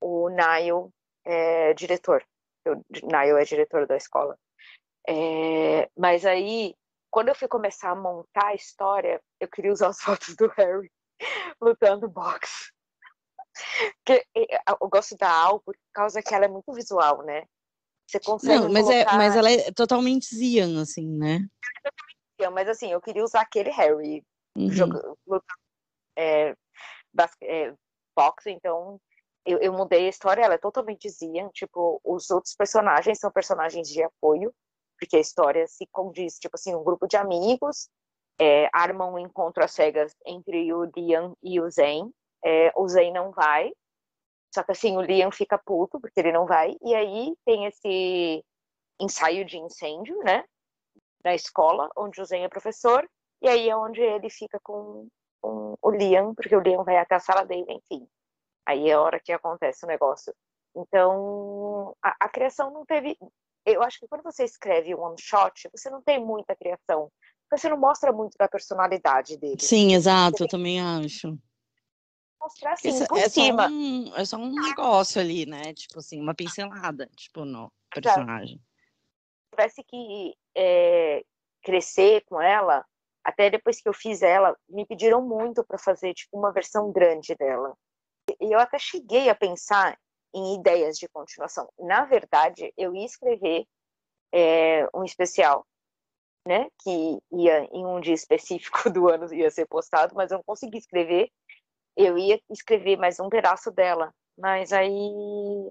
o 0.00 0.28
Niall 0.28 0.92
é 1.24 1.74
diretor. 1.74 2.24
O 2.66 3.06
Niall 3.06 3.38
é 3.38 3.44
diretor 3.44 3.86
da 3.86 3.96
escola. 3.96 4.38
É, 5.08 5.88
mas 5.96 6.26
aí, 6.26 6.74
quando 7.10 7.28
eu 7.28 7.34
fui 7.34 7.48
começar 7.48 7.90
a 7.90 7.96
montar 7.96 8.48
a 8.48 8.54
história, 8.54 9.20
eu 9.40 9.48
queria 9.48 9.72
usar 9.72 9.88
as 9.88 10.00
fotos 10.02 10.36
do 10.36 10.48
Harry. 10.48 10.90
lutando 11.60 12.08
boxe. 12.08 12.72
Porque 14.04 14.26
eu 14.80 14.88
gosto 14.88 15.16
da 15.16 15.30
Al 15.30 15.60
por 15.60 15.76
causa 15.92 16.22
que 16.22 16.34
ela 16.34 16.44
é 16.44 16.48
muito 16.48 16.72
visual, 16.72 17.22
né? 17.22 17.44
Você 18.06 18.20
consegue. 18.20 18.60
Não, 18.60 18.72
mas, 18.72 18.88
é, 18.88 19.04
colocar... 19.04 19.14
é, 19.14 19.16
mas 19.18 19.36
ela 19.36 19.50
é 19.50 19.72
totalmente 19.72 20.34
Zian, 20.34 20.80
assim, 20.80 21.06
né? 21.06 21.46
Mas 22.52 22.68
assim, 22.68 22.92
eu 22.92 23.00
queria 23.00 23.24
usar 23.24 23.40
aquele 23.40 23.70
Harry 23.70 24.24
uhum. 24.56 24.70
jogando, 24.70 25.16
é, 26.16 26.54
é, 27.42 27.74
boxe, 28.16 28.50
então 28.50 29.00
eu, 29.44 29.58
eu, 29.58 29.72
mudei 29.72 30.06
a 30.06 30.10
história, 30.10 30.42
ela 30.42 30.54
é 30.54 30.58
totalmente 30.58 31.08
Zian, 31.08 31.48
tipo, 31.52 32.00
os 32.04 32.30
outros 32.30 32.54
personagens 32.54 33.18
são 33.18 33.30
personagens 33.30 33.88
de 33.88 34.02
apoio, 34.02 34.54
porque 34.98 35.16
a 35.16 35.20
história 35.20 35.66
se 35.66 35.86
condiz, 35.90 36.38
tipo 36.38 36.54
assim, 36.54 36.74
um 36.74 36.84
grupo 36.84 37.06
de 37.08 37.16
amigos 37.16 37.88
é, 38.40 38.68
armam 38.72 39.14
um 39.14 39.18
encontro 39.18 39.64
às 39.64 39.72
cegas 39.72 40.14
entre 40.24 40.72
o 40.72 40.84
Liam 40.96 41.36
e 41.42 41.60
o 41.60 41.68
Zen, 41.70 42.12
é, 42.48 42.72
o 42.74 42.88
Zen 42.88 43.12
não 43.12 43.30
vai, 43.30 43.70
só 44.54 44.62
que 44.62 44.72
assim, 44.72 44.96
o 44.96 45.02
Liam 45.02 45.30
fica 45.30 45.58
puto 45.58 46.00
porque 46.00 46.18
ele 46.18 46.32
não 46.32 46.46
vai, 46.46 46.74
e 46.82 46.94
aí 46.94 47.36
tem 47.44 47.66
esse 47.66 48.42
ensaio 48.98 49.44
de 49.44 49.58
incêndio, 49.58 50.18
né, 50.24 50.44
na 51.22 51.34
escola, 51.34 51.90
onde 51.94 52.22
o 52.22 52.24
Zen 52.24 52.44
é 52.44 52.48
professor, 52.48 53.06
e 53.42 53.48
aí 53.48 53.68
é 53.68 53.76
onde 53.76 54.00
ele 54.00 54.30
fica 54.30 54.58
com, 54.62 55.06
com 55.42 55.76
o 55.82 55.90
Liam, 55.90 56.34
porque 56.34 56.56
o 56.56 56.60
Liam 56.60 56.82
vai 56.84 56.96
até 56.96 57.16
a 57.16 57.20
sala 57.20 57.44
dele, 57.44 57.66
enfim. 57.68 58.08
Aí 58.66 58.88
é 58.88 58.94
a 58.94 59.00
hora 59.00 59.20
que 59.20 59.30
acontece 59.30 59.84
o 59.84 59.88
negócio. 59.88 60.34
Então, 60.74 61.94
a, 62.02 62.16
a 62.20 62.28
criação 62.28 62.70
não 62.70 62.84
teve. 62.84 63.16
Eu 63.64 63.82
acho 63.82 63.98
que 63.98 64.08
quando 64.08 64.22
você 64.22 64.44
escreve 64.44 64.94
um 64.94 65.00
one 65.00 65.16
shot, 65.18 65.68
você 65.72 65.88
não 65.88 66.02
tem 66.02 66.22
muita 66.22 66.56
criação. 66.56 67.10
Porque 67.42 67.60
você 67.60 67.68
não 67.68 67.78
mostra 67.78 68.12
muito 68.12 68.36
da 68.36 68.48
personalidade 68.48 69.38
dele. 69.38 69.60
Sim, 69.60 69.94
exato, 69.94 70.42
eu 70.42 70.48
também 70.48 70.80
acho 70.80 71.38
mostrar 72.40 72.72
assim, 72.72 72.88
Isso, 72.88 73.06
por 73.06 73.18
é 73.18 73.28
cima. 73.28 73.68
Só 73.68 73.74
um, 73.74 74.16
é 74.16 74.24
só 74.24 74.36
um 74.36 74.52
negócio 74.52 75.20
ali, 75.20 75.46
né? 75.46 75.74
Tipo 75.74 75.98
assim, 75.98 76.20
uma 76.20 76.34
pincelada, 76.34 77.08
tipo, 77.16 77.44
no 77.44 77.72
personagem. 77.90 78.56
Se 78.56 79.50
tivesse 79.50 79.82
que 79.84 80.34
é, 80.56 81.24
crescer 81.62 82.24
com 82.26 82.40
ela, 82.40 82.84
até 83.24 83.50
depois 83.50 83.80
que 83.80 83.88
eu 83.88 83.92
fiz 83.92 84.22
ela, 84.22 84.56
me 84.68 84.86
pediram 84.86 85.20
muito 85.20 85.64
para 85.64 85.78
fazer, 85.78 86.14
tipo, 86.14 86.38
uma 86.38 86.52
versão 86.52 86.90
grande 86.92 87.34
dela. 87.34 87.76
E 88.40 88.52
eu 88.52 88.58
até 88.58 88.78
cheguei 88.78 89.28
a 89.28 89.34
pensar 89.34 89.98
em 90.34 90.54
ideias 90.56 90.98
de 90.98 91.08
continuação. 91.08 91.68
Na 91.78 92.04
verdade, 92.04 92.72
eu 92.76 92.94
ia 92.94 93.06
escrever 93.06 93.66
é, 94.32 94.86
um 94.94 95.04
especial, 95.04 95.66
né? 96.46 96.68
Que 96.82 97.18
ia 97.32 97.64
em 97.72 97.84
um 97.84 98.00
dia 98.00 98.14
específico 98.14 98.88
do 98.90 99.08
ano 99.08 99.32
ia 99.32 99.50
ser 99.50 99.66
postado, 99.66 100.14
mas 100.14 100.30
eu 100.30 100.38
não 100.38 100.44
consegui 100.44 100.78
escrever 100.78 101.30
eu 101.98 102.16
ia 102.16 102.40
escrever 102.48 102.96
mais 102.96 103.18
um 103.18 103.28
pedaço 103.28 103.70
dela, 103.72 104.14
mas 104.36 104.72
aí 104.72 105.70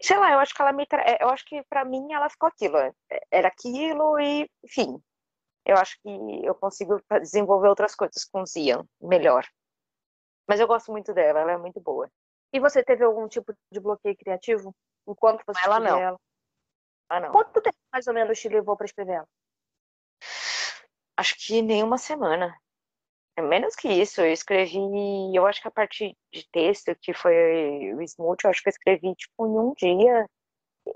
sei 0.00 0.18
lá, 0.18 0.32
eu 0.32 0.38
acho 0.40 0.54
que 0.54 0.60
ela 0.60 0.72
me 0.72 0.84
tra... 0.86 1.02
eu 1.20 1.28
acho 1.30 1.44
que 1.46 1.62
para 1.64 1.84
mim 1.84 2.12
ela 2.12 2.28
ficou 2.28 2.48
aquilo, 2.48 2.76
é, 2.76 2.92
era 3.30 3.48
aquilo 3.48 4.20
e 4.20 4.48
enfim. 4.62 5.02
Eu 5.64 5.76
acho 5.76 5.96
que 6.02 6.08
eu 6.44 6.54
consigo 6.56 7.00
desenvolver 7.20 7.68
outras 7.68 7.94
coisas 7.94 8.24
com 8.24 8.44
Zian 8.44 8.84
melhor. 9.00 9.46
Mas 10.46 10.58
eu 10.58 10.66
gosto 10.66 10.90
muito 10.90 11.14
dela, 11.14 11.40
ela 11.40 11.52
é 11.52 11.56
muito 11.56 11.80
boa. 11.80 12.10
E 12.52 12.58
você 12.58 12.82
teve 12.82 13.04
algum 13.04 13.28
tipo 13.28 13.54
de 13.70 13.80
bloqueio 13.80 14.16
criativo 14.16 14.74
enquanto 15.06 15.44
você 15.46 15.64
ela 15.64 15.78
não. 15.78 15.98
ela? 15.98 16.20
Ah, 17.08 17.20
não. 17.20 17.30
Quanto 17.30 17.62
tempo 17.62 17.78
mais 17.92 18.06
ou 18.08 18.12
menos 18.12 18.38
te 18.38 18.48
levou 18.48 18.76
para 18.76 18.86
escrever 18.86 19.12
ela? 19.12 19.28
Acho 21.16 21.36
que 21.38 21.62
nem 21.62 21.82
uma 21.84 21.96
semana. 21.96 22.58
Menos 23.42 23.74
que 23.74 23.88
isso, 23.88 24.20
eu 24.20 24.32
escrevi, 24.32 24.78
eu 25.34 25.46
acho 25.46 25.60
que 25.60 25.68
a 25.68 25.70
parte 25.70 26.16
de 26.32 26.48
texto, 26.50 26.94
que 27.00 27.12
foi 27.12 27.92
o 27.94 28.02
Smooth, 28.02 28.44
eu 28.44 28.50
acho 28.50 28.62
que 28.62 28.68
eu 28.68 28.72
escrevi, 28.72 29.14
tipo, 29.14 29.46
em 29.46 29.58
um 29.58 29.74
dia. 29.74 30.26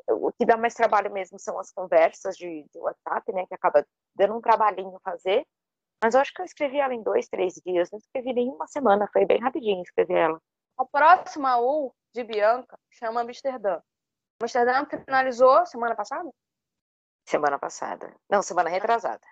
O 0.09 0.33
que 0.33 0.45
dá 0.45 0.57
mais 0.57 0.75
trabalho 0.75 1.13
mesmo 1.13 1.39
são 1.39 1.59
as 1.59 1.71
conversas 1.73 2.37
de, 2.37 2.65
de 2.73 2.79
WhatsApp, 2.79 3.33
né, 3.33 3.47
que 3.47 3.55
acaba 3.55 3.87
dando 4.15 4.37
um 4.37 4.41
trabalhinho 4.41 4.99
fazer. 5.05 5.47
Mas 6.03 6.15
eu 6.15 6.21
acho 6.21 6.33
que 6.33 6.41
eu 6.41 6.45
escrevi 6.45 6.79
ela 6.79 6.95
em 6.95 7.03
dois, 7.03 7.29
três 7.29 7.55
dias, 7.65 7.91
não 7.91 7.99
escrevi 7.99 8.33
nem 8.33 8.49
uma 8.49 8.67
semana, 8.67 9.09
foi 9.13 9.25
bem 9.25 9.41
rapidinho 9.41 9.83
escrever 9.83 10.19
ela. 10.19 10.41
A 10.79 10.85
próxima 10.85 11.59
U 11.59 11.95
de 12.15 12.23
Bianca 12.23 12.79
chama 12.91 13.23
Amsterdã. 13.23 13.81
Amsterdã 14.41 14.87
finalizou 14.87 15.65
semana 15.67 15.95
passada? 15.95 16.31
Semana 17.25 17.59
passada. 17.59 18.15
Não, 18.29 18.43
semana 18.43 18.69
retrasada 18.69 19.27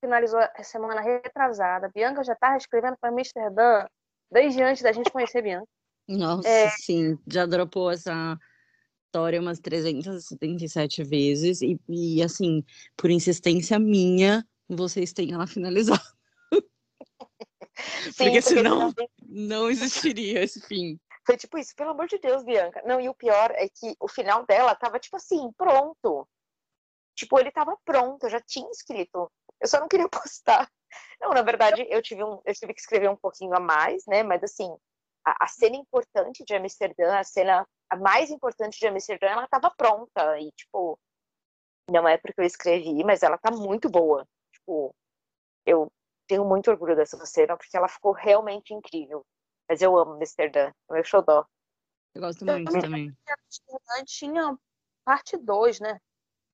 finalizou 0.00 0.40
a 0.40 0.62
semana 0.62 1.00
retrasada. 1.00 1.90
Bianca 1.94 2.24
já 2.24 2.32
estava 2.32 2.56
escrevendo 2.56 2.96
para 3.00 3.10
Amsterdã 3.10 3.86
desde 4.30 4.62
antes 4.62 4.82
da 4.82 4.92
gente 4.92 5.10
conhecer 5.10 5.42
Bianca. 5.42 5.68
Nossa, 6.08 6.48
é... 6.48 6.70
sim, 6.70 7.18
já 7.26 7.46
dropou 7.46 7.90
essa 7.90 8.36
história 9.06 9.40
umas 9.40 9.58
377 9.60 11.04
vezes 11.04 11.62
e, 11.62 11.78
e 11.88 12.22
assim, 12.22 12.64
por 12.96 13.10
insistência 13.10 13.78
minha, 13.78 14.44
vocês 14.68 15.12
têm 15.12 15.32
ela 15.32 15.46
finalizada. 15.46 16.00
Sim, 17.80 18.12
porque, 18.12 18.24
porque 18.24 18.42
senão 18.42 18.92
não 19.26 19.70
existiria 19.70 20.42
esse 20.42 20.60
fim. 20.60 21.00
Foi 21.24 21.36
tipo 21.36 21.56
isso, 21.56 21.74
pelo 21.74 21.90
amor 21.90 22.06
de 22.08 22.18
Deus, 22.18 22.44
Bianca. 22.44 22.82
Não, 22.84 23.00
e 23.00 23.08
o 23.08 23.14
pior 23.14 23.50
é 23.52 23.68
que 23.68 23.94
o 23.98 24.08
final 24.08 24.44
dela 24.44 24.74
tava 24.74 24.98
tipo 24.98 25.16
assim, 25.16 25.50
pronto. 25.56 26.28
Tipo, 27.14 27.38
ele 27.38 27.50
tava 27.50 27.76
pronto, 27.84 28.24
eu 28.24 28.30
já 28.30 28.40
tinha 28.40 28.68
escrito. 28.70 29.30
Eu 29.60 29.68
só 29.68 29.80
não 29.80 29.88
queria 29.88 30.08
postar. 30.10 30.70
Não, 31.20 31.30
na 31.30 31.42
verdade, 31.42 31.86
eu 31.88 32.02
tive, 32.02 32.24
um, 32.24 32.40
eu 32.44 32.54
tive 32.54 32.74
que 32.74 32.80
escrever 32.80 33.08
um 33.10 33.16
pouquinho 33.16 33.54
a 33.54 33.60
mais, 33.60 34.04
né? 34.06 34.22
Mas 34.22 34.42
assim, 34.42 34.74
a, 35.24 35.44
a 35.44 35.46
cena 35.46 35.76
importante 35.76 36.44
de 36.44 36.54
Amsterdã, 36.54 37.18
a 37.18 37.24
cena 37.24 37.66
a 37.90 37.96
mais 37.96 38.30
importante 38.30 38.78
de 38.78 38.86
Amsterdã, 38.86 39.26
ela 39.26 39.44
estava 39.44 39.70
pronta. 39.70 40.38
E, 40.38 40.50
tipo, 40.52 40.98
não 41.90 42.08
é 42.08 42.16
porque 42.16 42.40
eu 42.40 42.44
escrevi, 42.44 43.04
mas 43.04 43.22
ela 43.22 43.36
tá 43.36 43.50
muito 43.50 43.90
boa. 43.90 44.26
Tipo, 44.52 44.94
eu 45.66 45.90
tenho 46.26 46.44
muito 46.44 46.70
orgulho 46.70 46.96
dessa 46.96 47.24
cena, 47.26 47.56
porque 47.56 47.76
ela 47.76 47.88
ficou 47.88 48.12
realmente 48.12 48.72
incrível. 48.72 49.24
Mas 49.68 49.82
eu 49.82 49.96
amo 49.96 50.12
Amsterdã, 50.12 50.68
é 50.68 50.92
meu 50.92 51.04
xodó. 51.04 51.46
Eu 52.14 52.22
gosto 52.22 52.44
muito 52.44 52.74
eu 52.76 52.82
também. 52.82 53.16
Amsterdã 53.28 54.04
tinha 54.04 54.58
parte 55.04 55.36
2, 55.36 55.80
né? 55.80 56.00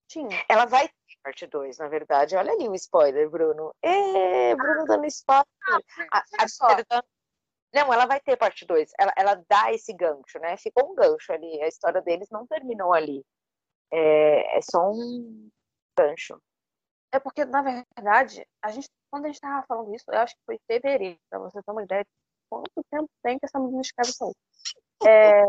Tinha. 0.09 0.45
Ela 0.49 0.67
vai 0.67 0.89
parte 1.27 1.47
2, 1.49 1.79
na 1.79 1.89
verdade. 1.89 2.37
Olha 2.37 2.53
ali 2.53 2.69
o 2.69 2.75
spoiler, 2.75 3.29
Bruno. 3.29 3.75
É, 3.83 4.55
Bruno 4.55 4.85
dando 4.85 5.07
spoiler. 5.07 5.45
Ah, 6.13 6.23
a, 6.39 6.99
a, 6.99 7.03
não, 7.75 7.93
ela 7.93 8.07
vai 8.07 8.21
ter 8.21 8.37
parte 8.37 8.65
2. 8.65 8.93
Ela, 8.97 9.13
ela 9.17 9.45
dá 9.49 9.73
esse 9.73 9.93
gancho, 9.93 10.39
né? 10.39 10.57
Ficou 10.57 10.93
um 10.93 10.95
gancho 10.95 11.33
ali. 11.33 11.61
A 11.63 11.67
história 11.67 12.01
deles 12.01 12.31
não 12.31 12.47
terminou 12.47 12.95
ali. 12.95 13.25
É, 13.93 14.59
é 14.59 14.61
só 14.63 14.89
um 14.89 15.49
gancho. 15.99 16.41
É 17.13 17.19
porque, 17.19 17.45
na 17.45 17.63
verdade, 17.63 18.47
a 18.63 18.71
gente, 18.71 18.89
quando 19.11 19.25
a 19.25 19.29
gente 19.29 19.37
estava 19.37 19.67
falando 19.67 19.95
isso, 19.95 20.05
eu 20.09 20.19
acho 20.19 20.35
que 20.35 20.43
foi 20.47 20.61
fevereiro, 20.67 21.19
para 21.29 21.41
você 21.41 21.61
ter 21.61 21.71
uma 21.73 21.83
ideia 21.83 22.05
de 22.05 22.11
quanto 22.49 22.85
tempo 22.89 23.09
tem 23.23 23.39
que 23.39 23.47
essa 23.47 23.59
menina 23.59 23.81
escreve 23.81 24.11
isso 24.11 24.33
É, 25.05 25.43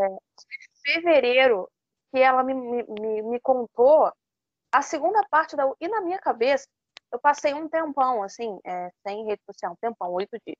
fevereiro 0.84 1.68
que 2.10 2.18
ela 2.20 2.42
me, 2.42 2.54
me, 2.54 3.22
me 3.22 3.40
contou 3.40 4.12
a 4.78 4.82
segunda 4.82 5.26
parte 5.28 5.56
da. 5.56 5.64
E 5.80 5.88
na 5.88 6.00
minha 6.00 6.18
cabeça, 6.18 6.66
eu 7.10 7.18
passei 7.18 7.52
um 7.52 7.68
tempão, 7.68 8.22
assim, 8.22 8.60
é, 8.64 8.90
sem 9.04 9.24
rede 9.24 9.42
social, 9.44 9.72
um 9.72 9.76
tempão, 9.80 10.12
oito 10.12 10.38
dias. 10.46 10.56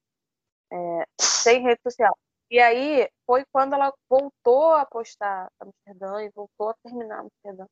É, 0.72 1.04
sem 1.20 1.62
rede 1.62 1.80
social. 1.82 2.18
E 2.50 2.58
aí 2.58 3.08
foi 3.24 3.44
quando 3.52 3.74
ela 3.74 3.94
voltou 4.08 4.72
a 4.72 4.84
postar 4.84 5.48
Amsterdã 5.60 6.24
e 6.24 6.30
voltou 6.30 6.70
a 6.70 6.74
terminar 6.82 7.20
Amsterdã. 7.20 7.66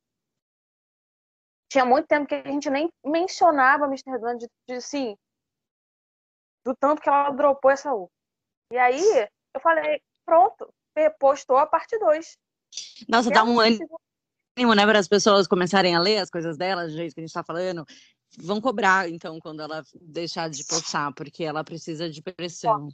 Tinha 1.69 1.85
muito 1.85 2.07
tempo 2.07 2.29
que 2.29 2.35
a 2.37 2.45
gente 2.45 2.71
nem 2.71 2.89
mencionava 3.05 3.87
Amsterdã, 3.87 4.37
de, 4.37 4.47
de 4.69 4.75
assim, 4.75 5.17
do 6.65 6.77
tanto 6.77 7.03
que 7.03 7.09
ela 7.09 7.31
dropou 7.31 7.73
essa 7.73 7.93
U. 7.93 8.09
E 8.73 8.79
aí 8.79 9.03
eu 9.53 9.61
falei, 9.61 10.01
pronto, 10.25 10.73
postou 11.19 11.57
a 11.57 11.67
parte 11.67 11.99
2. 11.99 12.39
Nossa, 13.09 13.31
dá 13.31 13.43
um 13.43 13.59
ano 13.59 13.79
né, 14.57 14.87
para 14.87 14.99
as 14.99 15.09
pessoas 15.09 15.47
começarem 15.47 15.95
a 15.95 16.01
ler 16.01 16.19
as 16.19 16.31
coisas 16.31 16.57
dela, 16.57 16.87
do 16.87 16.91
jeito 16.91 17.15
que 17.15 17.21
a 17.21 17.23
gente 17.23 17.31
está 17.31 17.45
falando, 17.45 17.85
vão 18.39 18.61
cobrar, 18.61 19.09
então, 19.09 19.39
quando 19.39 19.61
ela 19.61 19.83
deixar 20.01 20.49
de 20.49 20.65
postar, 20.65 21.13
porque 21.13 21.45
ela 21.45 21.63
precisa 21.63 22.09
de 22.09 22.23
pressão. 22.23 22.89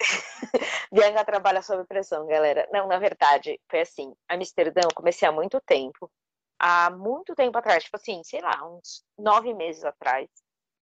Bianca 0.92 1.24
trabalha 1.24 1.60
sob 1.60 1.84
pressão, 1.86 2.26
galera. 2.26 2.66
Não, 2.72 2.86
na 2.86 2.98
verdade, 2.98 3.60
foi 3.70 3.80
assim. 3.80 4.14
Amsterdã, 4.28 4.80
eu 4.84 4.94
comecei 4.94 5.28
há 5.28 5.32
muito 5.32 5.60
tempo. 5.60 6.10
Há 6.58 6.90
muito 6.90 7.34
tempo 7.34 7.56
atrás, 7.58 7.84
tipo 7.84 7.96
assim, 7.96 8.22
sei 8.24 8.40
lá, 8.40 8.66
uns 8.66 9.04
nove 9.16 9.54
meses 9.54 9.84
atrás, 9.84 10.28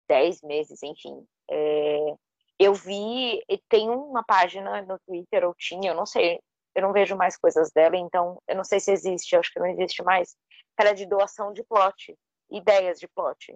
dez 0.07 0.41
meses, 0.41 0.83
enfim. 0.83 1.25
É, 1.49 2.15
eu 2.59 2.73
vi, 2.73 3.41
tem 3.69 3.89
uma 3.89 4.23
página 4.23 4.81
no 4.83 4.99
Twitter, 4.99 5.45
ou 5.45 5.55
tinha, 5.55 5.91
eu 5.91 5.95
não 5.95 6.05
sei, 6.05 6.39
eu 6.75 6.81
não 6.81 6.93
vejo 6.93 7.15
mais 7.15 7.37
coisas 7.37 7.71
dela, 7.71 7.95
então 7.97 8.41
eu 8.47 8.55
não 8.55 8.63
sei 8.63 8.79
se 8.79 8.91
existe, 8.91 9.35
acho 9.35 9.51
que 9.51 9.59
não 9.59 9.67
existe 9.67 10.03
mais. 10.03 10.35
Ela 10.77 10.89
é 10.89 10.93
de 10.93 11.05
doação 11.05 11.53
de 11.53 11.63
plot, 11.63 12.17
ideias 12.51 12.99
de 12.99 13.07
plot. 13.07 13.53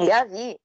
E 0.00 0.10
a 0.10 0.24
Vi, 0.24 0.58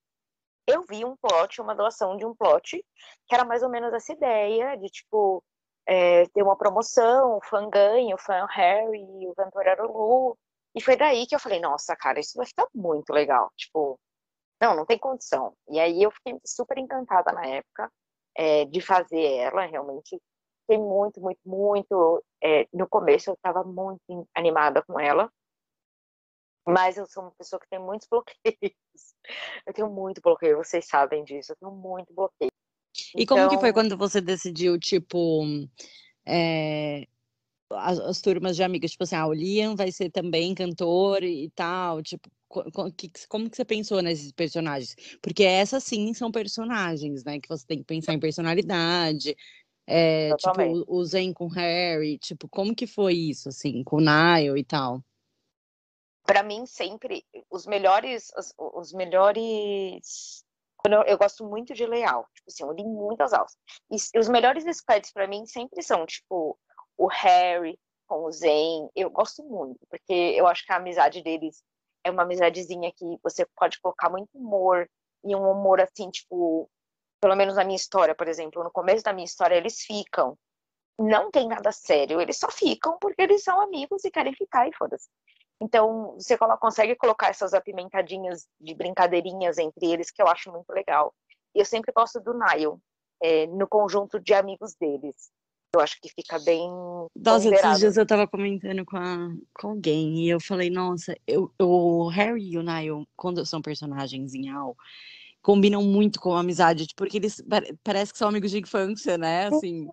eu 0.65 0.83
vi 0.83 1.03
um 1.03 1.15
plot, 1.17 1.61
uma 1.61 1.75
doação 1.75 2.17
de 2.17 2.25
um 2.25 2.33
plot, 2.33 2.83
que 3.27 3.35
era 3.35 3.43
mais 3.43 3.61
ou 3.61 3.69
menos 3.69 3.93
essa 3.93 4.13
ideia 4.13 4.77
de, 4.77 4.87
tipo, 4.87 5.43
é, 5.87 6.25
ter 6.29 6.43
uma 6.43 6.57
promoção, 6.57 7.37
o 7.37 7.41
fã 7.43 7.69
ganha, 7.69 8.15
o 8.15 8.19
fã 8.19 8.45
Harry, 8.49 9.27
o 9.27 9.35
cantor 9.35 9.67
era 9.67 9.85
o 9.85 9.91
Lu. 9.91 10.37
E 10.75 10.81
foi 10.81 10.95
daí 10.95 11.25
que 11.27 11.35
eu 11.35 11.39
falei, 11.39 11.59
nossa, 11.59 11.95
cara, 11.95 12.19
isso 12.19 12.37
vai 12.37 12.45
ficar 12.45 12.67
muito 12.73 13.11
legal. 13.11 13.51
Tipo, 13.57 13.99
não, 14.61 14.75
não 14.75 14.85
tem 14.85 14.97
condição. 14.97 15.55
E 15.69 15.79
aí 15.79 16.01
eu 16.03 16.11
fiquei 16.11 16.39
super 16.45 16.77
encantada 16.77 17.31
na 17.31 17.45
época 17.45 17.91
é, 18.35 18.65
de 18.65 18.81
fazer 18.81 19.21
ela, 19.37 19.65
realmente. 19.65 20.21
Fiquei 20.69 20.77
muito, 20.77 21.19
muito, 21.19 21.39
muito. 21.43 22.23
É, 22.43 22.67
no 22.71 22.87
começo 22.87 23.31
eu 23.31 23.33
estava 23.33 23.63
muito 23.63 24.27
animada 24.35 24.83
com 24.83 24.99
ela. 24.99 25.31
Mas 26.67 26.95
eu 26.95 27.07
sou 27.07 27.23
uma 27.23 27.31
pessoa 27.31 27.59
que 27.59 27.67
tem 27.67 27.79
muitos 27.79 28.07
bloqueios. 28.11 29.15
Eu 29.65 29.73
tenho 29.73 29.89
muito 29.89 30.21
bloqueio, 30.21 30.57
vocês 30.57 30.85
sabem 30.85 31.23
disso. 31.23 31.53
Eu 31.53 31.55
tenho 31.55 31.71
muito 31.71 32.13
bloqueio. 32.13 32.51
E 33.15 33.23
então... 33.23 33.35
como 33.35 33.49
que 33.49 33.57
foi 33.57 33.69
então 33.69 33.81
quando 33.81 33.97
você 33.97 34.21
decidiu, 34.21 34.77
tipo, 34.79 35.43
é, 36.23 37.07
as, 37.71 37.99
as, 37.99 38.21
turmas 38.21 38.55
de 38.55 38.61
amigas, 38.61 38.91
tipo 38.91 39.03
assim, 39.03 39.15
ah, 39.15 39.25
o 39.25 39.33
Liam 39.33 39.75
vai 39.75 39.91
ser 39.91 40.11
também 40.11 40.53
cantor 40.53 41.23
e 41.23 41.49
tal, 41.55 42.03
tipo, 42.03 42.29
como 42.47 42.91
que, 42.91 43.11
como 43.27 43.49
que 43.49 43.55
você 43.55 43.65
pensou 43.65 44.01
nesses 44.01 44.31
personagens? 44.31 44.95
Porque 45.21 45.43
essas 45.43 45.83
sim 45.83 46.13
são 46.13 46.31
personagens, 46.31 47.23
né, 47.23 47.39
que 47.39 47.47
você 47.47 47.65
tem 47.65 47.79
que 47.79 47.85
pensar 47.85 48.13
em 48.13 48.19
personalidade, 48.19 49.35
é, 49.89 50.35
tipo, 50.35 50.85
o 50.87 51.03
Zen 51.03 51.33
com 51.33 51.47
Harry, 51.47 52.17
tipo, 52.19 52.47
como 52.47 52.75
que 52.75 52.85
foi 52.85 53.13
isso, 53.13 53.49
assim, 53.49 53.83
com 53.83 53.97
o 53.97 54.01
Niall 54.01 54.57
e 54.57 54.63
tal? 54.63 55.03
Para 56.23 56.43
mim, 56.43 56.65
sempre, 56.67 57.25
os 57.49 57.65
melhores, 57.65 58.31
os, 58.37 58.53
os 58.57 58.93
melhores 58.93 60.45
eu, 60.85 61.03
eu, 61.03 61.17
gosto 61.17 61.43
muito 61.43 61.73
de 61.73 61.85
layout, 61.85 62.29
tipo 62.33 62.49
assim, 62.49 62.63
eu 62.63 62.71
li 62.71 62.83
muitas 62.83 63.33
aulas. 63.33 63.57
E, 63.91 64.17
os 64.17 64.29
melhores 64.29 64.63
squads 64.77 65.11
para 65.11 65.27
mim 65.27 65.45
sempre 65.45 65.81
são, 65.81 66.05
tipo, 66.05 66.57
o 66.97 67.07
Harry 67.07 67.77
com 68.07 68.25
o 68.25 68.31
Zen. 68.31 68.89
Eu 68.95 69.09
gosto 69.09 69.43
muito, 69.43 69.79
porque 69.89 70.13
eu 70.13 70.47
acho 70.47 70.65
que 70.65 70.71
a 70.71 70.77
amizade 70.77 71.21
deles 71.21 71.63
é 72.03 72.11
uma 72.11 72.23
amizadezinha 72.23 72.93
que 72.95 73.05
você 73.21 73.45
pode 73.57 73.79
colocar 73.81 74.09
muito 74.09 74.29
humor, 74.37 74.87
e 75.23 75.35
um 75.35 75.51
humor 75.51 75.81
assim, 75.81 76.09
tipo, 76.09 76.69
pelo 77.21 77.35
menos 77.35 77.55
na 77.55 77.63
minha 77.63 77.75
história, 77.75 78.15
por 78.15 78.27
exemplo, 78.27 78.63
no 78.63 78.71
começo 78.71 79.03
da 79.03 79.13
minha 79.13 79.25
história 79.25 79.55
eles 79.55 79.81
ficam. 79.81 80.37
Não 80.97 81.31
tem 81.31 81.47
nada 81.47 81.71
sério, 81.71 82.19
eles 82.19 82.37
só 82.37 82.49
ficam 82.51 82.97
porque 82.99 83.21
eles 83.21 83.43
são 83.43 83.61
amigos 83.61 84.03
e 84.03 84.11
querem 84.11 84.33
ficar 84.33 84.67
e 84.67 84.73
foda-se. 84.73 85.07
Então, 85.61 86.13
você 86.13 86.37
consegue 86.37 86.95
colocar 86.95 87.29
essas 87.29 87.53
apimentadinhas 87.53 88.47
de 88.59 88.73
brincadeirinhas 88.73 89.57
entre 89.57 89.91
eles, 89.91 90.09
que 90.09 90.21
eu 90.21 90.27
acho 90.27 90.51
muito 90.51 90.69
legal. 90.71 91.13
E 91.53 91.59
eu 91.59 91.65
sempre 91.65 91.91
gosto 91.93 92.19
do 92.21 92.33
Nile, 92.33 92.77
é, 93.21 93.45
no 93.47 93.67
conjunto 93.67 94.19
de 94.19 94.33
amigos 94.33 94.73
deles. 94.79 95.29
Eu 95.73 95.81
acho 95.81 95.99
que 96.01 96.09
fica 96.09 96.39
bem. 96.39 96.67
Nossa, 97.15 97.53
esses 97.53 97.79
dias 97.79 97.97
eu 97.97 98.05
tava 98.05 98.27
comentando 98.27 98.83
com, 98.85 98.97
a, 98.97 99.29
com 99.53 99.69
alguém 99.69 100.25
e 100.25 100.29
eu 100.29 100.39
falei, 100.39 100.69
nossa, 100.69 101.15
eu, 101.27 101.51
o 101.61 102.07
Harry 102.07 102.53
e 102.53 102.57
o 102.57 102.63
Nile, 102.63 103.05
quando 103.15 103.45
são 103.45 103.61
personagens 103.61 104.33
em 104.33 104.49
Al, 104.49 104.75
combinam 105.49 105.81
muito 105.81 106.21
com 106.21 106.35
a 106.35 106.41
amizade, 106.41 106.85
porque 106.95 107.17
eles 107.17 107.43
parece 107.83 108.11
que 108.11 108.19
são 108.19 108.29
amigos 108.29 108.51
de 108.51 108.59
infância, 108.59 109.17
né? 109.17 109.47
Assim. 109.47 109.89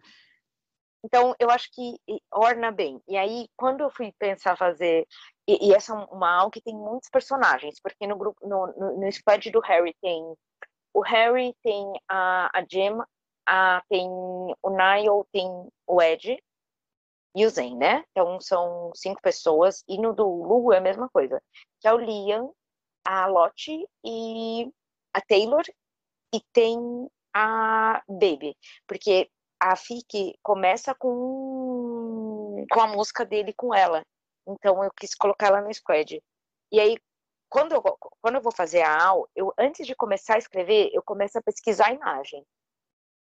Então, 1.03 1.35
eu 1.39 1.49
acho 1.49 1.71
que 1.73 1.97
orna 2.31 2.71
bem. 2.71 3.01
E 3.09 3.17
aí, 3.17 3.49
quando 3.57 3.81
eu 3.81 3.91
fui 3.91 4.13
pensar 4.19 4.55
fazer 4.59 5.07
e, 5.49 5.69
e, 5.69 5.73
essa 5.73 5.95
é 5.95 5.97
uma 6.13 6.43
AU 6.43 6.51
que 6.51 6.61
tem 6.61 6.75
muitos 6.75 7.09
personagens, 7.09 7.81
porque 7.81 8.07
no 8.07 8.17
grupo, 8.19 8.47
no, 8.47 8.67
no, 8.67 9.01
no 9.01 9.13
squad 9.13 9.51
do 9.51 9.61
Harry 9.61 9.97
tem 10.03 10.21
o 10.93 11.01
Harry, 11.01 11.55
tem 11.63 11.91
a, 12.07 12.51
a 12.53 12.63
Jim, 12.71 12.99
a, 13.47 13.83
tem 13.89 14.07
o 14.11 14.71
Niall, 14.71 15.27
tem 15.33 15.49
o 15.87 16.03
Ed 16.03 16.39
e 17.35 17.47
o 17.47 17.49
Zen, 17.49 17.79
né? 17.79 18.05
Então 18.11 18.39
são 18.43 18.93
cinco 18.95 19.23
pessoas. 19.23 19.83
E 19.89 19.99
no 19.99 20.13
do 20.13 20.27
Lu 20.27 20.71
é 20.71 20.77
a 20.79 20.83
mesma 20.83 21.09
coisa. 21.09 21.41
Que 21.81 21.89
é 21.89 21.95
o 21.95 21.99
Liam, 21.99 22.53
a 23.07 23.27
Lottie 23.27 23.87
e 24.05 24.71
a 25.17 25.21
Taylor 25.23 25.65
e 26.35 26.41
tem 26.53 26.79
a 27.35 28.03
Baby. 28.07 28.55
Porque 28.87 29.31
a 29.59 29.75
Fique 29.75 30.39
começa 30.43 30.95
com, 30.95 32.67
com 32.71 32.81
a 32.81 32.87
música 32.87 33.25
dele 33.25 33.55
com 33.55 33.75
ela. 33.75 34.05
Então 34.47 34.85
eu 34.85 34.91
quis 34.95 35.15
colocar 35.15 35.47
ela 35.47 35.63
no 35.63 35.73
squad. 35.73 36.23
E 36.71 36.79
aí, 36.79 36.99
quando 37.49 37.73
eu, 37.73 37.83
quando 38.21 38.35
eu 38.35 38.43
vou 38.43 38.53
fazer 38.53 38.83
a 38.83 39.09
AU, 39.09 39.27
eu, 39.35 39.53
antes 39.59 39.87
de 39.87 39.95
começar 39.95 40.35
a 40.35 40.39
escrever, 40.39 40.91
eu 40.93 41.03
começo 41.03 41.39
a 41.39 41.43
pesquisar 41.43 41.89
a 41.89 41.95
imagem. 41.95 42.45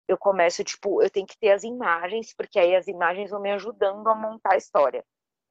Eu 0.06 0.18
começo, 0.18 0.62
tipo, 0.62 1.02
eu 1.02 1.08
tenho 1.08 1.26
que 1.26 1.38
ter 1.38 1.52
as 1.52 1.62
imagens, 1.62 2.34
porque 2.36 2.58
aí 2.58 2.74
as 2.76 2.88
imagens 2.88 3.30
vão 3.30 3.40
me 3.40 3.52
ajudando 3.52 4.06
a 4.08 4.14
montar 4.14 4.54
a 4.54 4.58
história. 4.58 5.02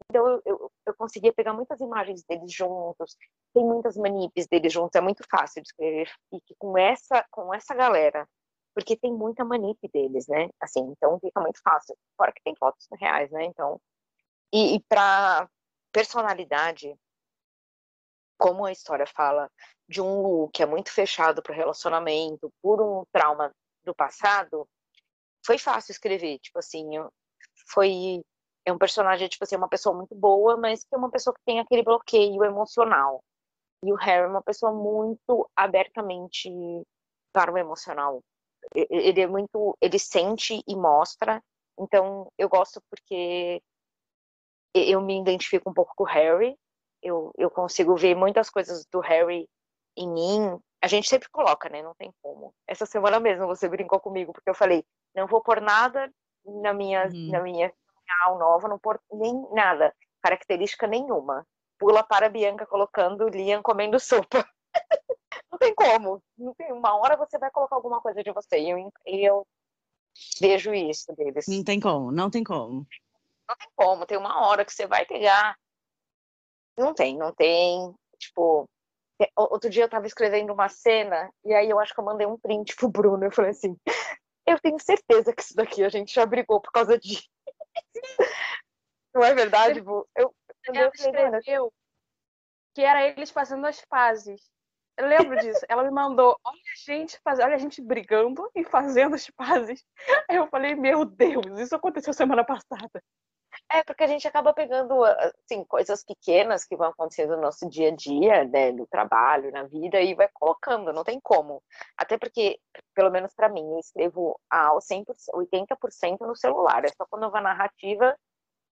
Então 0.09 0.41
eu, 0.43 0.71
eu, 0.85 0.93
conseguia 0.95 1.31
pegar 1.31 1.53
muitas 1.53 1.79
imagens 1.79 2.23
deles 2.23 2.51
juntos, 2.51 3.15
tem 3.53 3.63
muitas 3.63 3.95
manipes 3.95 4.47
deles 4.47 4.73
juntos, 4.73 4.95
é 4.95 5.01
muito 5.01 5.23
fácil 5.29 5.61
de 5.61 5.67
escrever 5.67 6.09
fique 6.29 6.55
com 6.57 6.75
essa, 6.77 7.23
com 7.29 7.53
essa 7.53 7.75
galera, 7.75 8.27
porque 8.73 8.97
tem 8.97 9.13
muita 9.13 9.45
manip 9.45 9.77
deles, 9.93 10.27
né? 10.27 10.49
Assim, 10.59 10.81
então 10.81 11.19
fica 11.19 11.39
muito 11.39 11.61
fácil. 11.61 11.95
Fora 12.17 12.31
que 12.31 12.41
tem 12.43 12.55
fotos 12.55 12.87
reais, 12.99 13.29
né? 13.31 13.45
Então 13.45 13.79
e, 14.51 14.75
e 14.75 14.79
para 14.81 15.47
personalidade, 15.91 16.95
como 18.37 18.65
a 18.65 18.71
história 18.71 19.05
fala 19.05 19.51
de 19.87 20.01
um 20.01 20.21
Lu 20.21 20.49
que 20.49 20.63
é 20.63 20.65
muito 20.65 20.91
fechado 20.91 21.41
para 21.41 21.51
o 21.51 21.55
relacionamento 21.55 22.51
por 22.61 22.81
um 22.81 23.05
trauma 23.11 23.53
do 23.83 23.93
passado, 23.93 24.67
foi 25.45 25.57
fácil 25.57 25.91
escrever. 25.91 26.39
Tipo 26.39 26.59
assim, 26.59 26.85
foi 27.71 28.23
é 28.69 28.73
um 28.73 28.77
personagem 28.77 29.27
tipo 29.27 29.43
assim, 29.43 29.55
uma 29.55 29.67
pessoa 29.67 29.95
muito 29.95 30.15
boa, 30.15 30.57
mas 30.57 30.83
que 30.83 30.93
é 30.93 30.97
uma 30.97 31.09
pessoa 31.09 31.33
que 31.33 31.41
tem 31.45 31.59
aquele 31.59 31.83
bloqueio 31.83 32.43
emocional. 32.43 33.23
E 33.83 33.91
o 33.91 33.95
Harry 33.95 34.25
é 34.25 34.27
uma 34.27 34.41
pessoa 34.41 34.71
muito 34.71 35.49
abertamente 35.55 36.49
para 37.33 37.51
o 37.51 37.57
emocional. 37.57 38.21
Ele 38.75 39.21
é 39.21 39.27
muito, 39.27 39.77
ele 39.81 39.97
sente 39.97 40.61
e 40.67 40.75
mostra. 40.75 41.41
Então 41.79 42.27
eu 42.37 42.49
gosto 42.49 42.81
porque 42.89 43.61
eu 44.73 45.01
me 45.01 45.19
identifico 45.19 45.69
um 45.69 45.73
pouco 45.73 45.93
com 45.95 46.03
o 46.03 46.07
Harry. 46.07 46.55
Eu, 47.01 47.31
eu 47.37 47.49
consigo 47.49 47.95
ver 47.95 48.15
muitas 48.15 48.49
coisas 48.49 48.85
do 48.91 48.99
Harry 48.99 49.47
em 49.95 50.09
mim. 50.09 50.59
A 50.81 50.87
gente 50.87 51.09
sempre 51.09 51.29
coloca, 51.29 51.69
né? 51.69 51.81
Não 51.81 51.95
tem 51.95 52.11
como. 52.21 52.53
Essa 52.67 52.85
semana 52.85 53.19
mesmo 53.19 53.47
você 53.47 53.67
brincou 53.69 53.99
comigo, 53.99 54.33
porque 54.33 54.49
eu 54.49 54.55
falei, 54.55 54.83
não 55.15 55.27
vou 55.27 55.41
pôr 55.41 55.61
nada 55.61 56.11
na 56.45 56.73
minha, 56.73 57.05
uhum. 57.05 57.31
na 57.31 57.41
minha 57.41 57.73
nova, 58.37 58.67
não 58.67 58.79
pôr 58.79 58.99
nem 59.11 59.33
nada, 59.51 59.95
característica 60.21 60.87
nenhuma. 60.87 61.45
Pula 61.77 62.03
para 62.03 62.25
a 62.25 62.29
Bianca 62.29 62.65
colocando 62.65 63.29
Liam 63.29 63.61
comendo 63.61 63.99
sopa. 63.99 64.45
não 65.51 65.57
tem 65.57 65.73
como. 65.73 66.21
Não 66.37 66.53
tem, 66.53 66.71
uma 66.73 66.95
hora 66.97 67.15
você 67.15 67.37
vai 67.37 67.49
colocar 67.51 67.75
alguma 67.75 68.01
coisa 68.01 68.21
de 68.23 68.31
você. 68.31 68.59
E 68.59 68.69
eu, 68.69 68.91
eu 69.05 69.47
vejo 70.41 70.73
isso 70.73 71.13
deles. 71.15 71.45
Não 71.47 71.63
tem 71.63 71.79
como, 71.79 72.11
não 72.11 72.29
tem 72.29 72.43
como. 72.43 72.85
Não 73.47 73.55
tem 73.55 73.69
como, 73.75 74.05
tem 74.05 74.17
uma 74.17 74.47
hora 74.47 74.65
que 74.65 74.73
você 74.73 74.85
vai 74.85 75.05
pegar. 75.05 75.57
Não 76.77 76.93
tem, 76.93 77.17
não 77.17 77.33
tem. 77.33 77.93
Tipo, 78.17 78.69
é, 79.21 79.29
outro 79.35 79.69
dia 79.69 79.83
eu 79.83 79.89
tava 79.89 80.07
escrevendo 80.07 80.53
uma 80.53 80.69
cena 80.69 81.31
e 81.43 81.53
aí 81.53 81.69
eu 81.69 81.79
acho 81.79 81.93
que 81.93 81.99
eu 81.99 82.05
mandei 82.05 82.27
um 82.27 82.37
print 82.37 82.75
pro 82.75 82.89
Bruno. 82.89 83.25
Eu 83.25 83.31
falei 83.31 83.51
assim: 83.51 83.75
eu 84.45 84.59
tenho 84.59 84.79
certeza 84.79 85.33
que 85.33 85.41
isso 85.41 85.55
daqui 85.55 85.83
a 85.83 85.89
gente 85.89 86.13
já 86.13 86.25
brigou 86.25 86.59
por 86.59 86.71
causa 86.71 86.97
disso. 86.97 87.27
Não 89.13 89.23
é 89.23 89.33
verdade, 89.33 89.81
Bu? 89.81 90.07
Eu, 90.15 90.33
eu 90.73 90.91
escreveu 90.93 91.73
que 92.73 92.81
era 92.81 93.05
eles 93.07 93.31
fazendo 93.31 93.65
as 93.65 93.81
fases. 93.89 94.41
Eu 94.97 95.07
lembro 95.07 95.39
disso. 95.39 95.65
Ela 95.69 95.83
me 95.83 95.91
mandou, 95.91 96.37
olha 96.43 96.57
a 96.57 96.91
gente 96.91 97.19
faz... 97.23 97.39
olha 97.39 97.55
a 97.55 97.57
gente 97.57 97.81
brigando 97.81 98.49
e 98.55 98.63
fazendo 98.63 99.15
as 99.15 99.29
pazes. 99.31 99.83
Aí 100.29 100.35
eu 100.35 100.47
falei, 100.47 100.75
meu 100.75 101.05
Deus, 101.05 101.57
isso 101.59 101.75
aconteceu 101.75 102.13
semana 102.13 102.45
passada. 102.45 103.01
É, 103.71 103.83
porque 103.83 104.03
a 104.03 104.07
gente 104.07 104.27
acaba 104.27 104.51
pegando, 104.51 105.03
assim, 105.03 105.63
coisas 105.63 106.03
pequenas 106.03 106.65
que 106.65 106.75
vão 106.75 106.89
acontecendo 106.89 107.35
no 107.35 107.41
nosso 107.43 107.69
dia 107.69 107.89
a 107.89 107.95
dia, 107.95 108.43
né, 108.45 108.71
no 108.71 108.87
trabalho, 108.87 109.51
na 109.51 109.63
vida, 109.63 110.01
e 110.01 110.15
vai 110.15 110.27
colocando, 110.33 110.91
não 110.91 111.03
tem 111.03 111.19
como. 111.21 111.61
Até 111.95 112.17
porque, 112.17 112.59
pelo 112.95 113.11
menos 113.11 113.31
para 113.35 113.47
mim, 113.47 113.61
eu 113.71 113.79
escrevo 113.79 114.39
ao 114.49 114.79
100%, 114.81 115.05
80% 115.35 116.21
no 116.21 116.35
celular, 116.35 116.83
é 116.83 116.89
só 116.89 117.05
quando 117.07 117.23
eu 117.23 117.31
vou 117.31 117.41
narrativa 117.41 118.17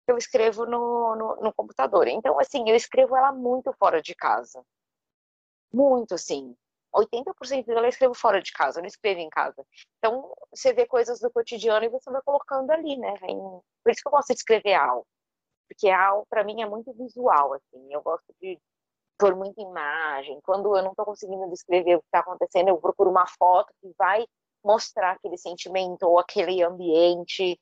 que 0.06 0.12
eu 0.12 0.18
escrevo 0.18 0.66
no, 0.66 1.16
no, 1.16 1.36
no 1.42 1.54
computador. 1.54 2.08
Então, 2.08 2.40
assim, 2.40 2.70
eu 2.70 2.76
escrevo 2.76 3.18
ela 3.18 3.32
muito 3.34 3.74
fora 3.74 4.02
de 4.02 4.16
casa. 4.16 4.64
Muito, 5.74 6.16
assim. 6.16 6.56
80% 6.96 7.66
dela 7.66 7.82
eu 7.82 7.90
escrevo 7.90 8.14
fora 8.14 8.42
de 8.42 8.52
casa, 8.52 8.80
eu 8.80 8.84
não 8.84 8.88
escrevo 8.88 9.20
em 9.20 9.30
casa. 9.30 9.66
Então, 9.98 10.34
você 10.54 10.74
vê 10.74 10.86
coisas 10.86 11.20
do 11.20 11.32
cotidiano 11.32 11.86
e 11.86 11.90
você 11.90 12.10
vai 12.10 12.22
colocando 12.24 12.72
ali, 12.72 12.98
né? 12.98 13.14
Vem... 13.22 13.38
Por 13.84 13.92
isso 13.92 14.02
que 14.02 14.08
eu 14.08 14.12
gosto 14.12 14.30
de 14.30 14.40
escrever 14.40 14.74
AL. 14.74 15.06
Porque 15.68 15.90
AL, 15.90 16.26
para 16.30 16.44
mim, 16.44 16.62
é 16.62 16.66
muito 16.66 16.94
visual, 16.94 17.54
assim. 17.54 17.94
Eu 17.94 18.02
gosto 18.02 18.34
de, 18.42 18.60
por 19.18 19.36
muita 19.36 19.62
imagem. 19.62 20.40
Quando 20.44 20.76
eu 20.76 20.84
não 20.84 20.92
estou 20.92 21.06
conseguindo 21.06 21.50
descrever 21.50 21.96
o 21.96 22.00
que 22.00 22.08
está 22.08 22.20
acontecendo, 22.20 22.70
eu 22.70 22.78
procuro 22.78 23.10
uma 23.10 23.28
foto 23.28 23.74
que 23.82 23.92
vai 23.98 24.26
mostrar 24.64 25.12
aquele 25.12 25.38
sentimento 25.38 26.04
ou 26.04 26.18
aquele 26.18 26.64
ambiente. 26.64 27.60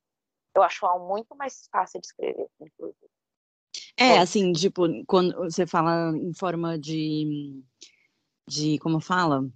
Eu 0.55 0.61
acho 0.61 0.85
algo 0.85 1.07
muito 1.07 1.35
mais 1.35 1.67
fácil 1.71 1.99
de 1.99 2.07
escrever, 2.07 2.47
inclusive. 2.59 3.09
É, 3.97 4.19
assim, 4.19 4.51
tipo, 4.53 4.83
quando 5.05 5.35
você 5.35 5.65
fala 5.65 6.15
em 6.15 6.33
forma 6.33 6.77
de, 6.77 7.63
de 8.47 8.77
como 8.79 8.99
fala? 8.99 9.47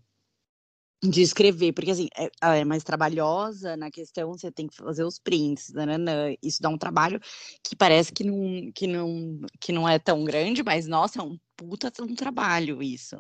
De 1.04 1.21
escrever, 1.21 1.73
porque 1.73 1.91
assim, 1.91 2.08
é, 2.17 2.30
é, 2.60 2.65
mais 2.65 2.84
trabalhosa 2.84 3.78
na 3.78 3.91
questão, 3.91 4.34
você 4.34 4.52
tem 4.52 4.67
que 4.67 4.76
fazer 4.76 5.04
os 5.04 5.19
prints, 5.19 5.71
nananã, 5.71 6.34
isso 6.41 6.60
dá 6.60 6.69
um 6.69 6.78
trabalho 6.78 7.19
que 7.63 7.76
parece 7.76 8.12
que 8.12 8.23
não, 8.23 8.71
que 8.73 8.88
não, 8.88 9.39
que 9.60 9.71
não 9.71 9.88
é 9.88 10.00
tão 10.00 10.23
grande, 10.26 10.63
mas 10.63 10.88
nossa, 10.88 11.19
é 11.19 11.23
um 11.23 11.38
puta 11.56 11.91
um 12.02 12.15
trabalho 12.15 12.82
isso. 12.82 13.15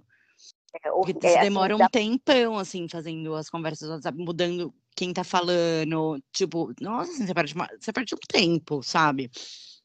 É, 0.83 0.89
porque 0.89 1.27
é, 1.27 1.35
assim, 1.35 1.41
demora 1.41 1.75
um 1.75 1.79
dá... 1.79 1.89
tempão, 1.89 2.57
assim, 2.57 2.87
fazendo 2.89 3.35
as 3.35 3.49
conversas 3.49 3.87
do 3.87 3.93
WhatsApp, 3.93 4.17
mudando 4.17 4.73
quem 4.95 5.13
tá 5.13 5.23
falando, 5.23 6.19
tipo, 6.33 6.73
nossa, 6.81 7.11
assim, 7.11 7.27
você 7.27 7.33
perde, 7.33 7.53
uma, 7.53 7.69
você 7.79 7.93
perde 7.93 8.15
um 8.15 8.19
tempo, 8.27 8.81
sabe? 8.81 9.29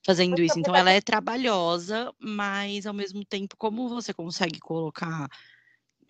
Fazendo 0.04 0.40
isso. 0.42 0.58
Então, 0.58 0.74
ela 0.74 0.90
é 0.90 1.00
trabalhosa, 1.00 2.12
mas 2.18 2.86
ao 2.86 2.94
mesmo 2.94 3.24
tempo, 3.24 3.56
como 3.56 3.88
você 3.88 4.12
consegue 4.12 4.58
colocar 4.58 5.28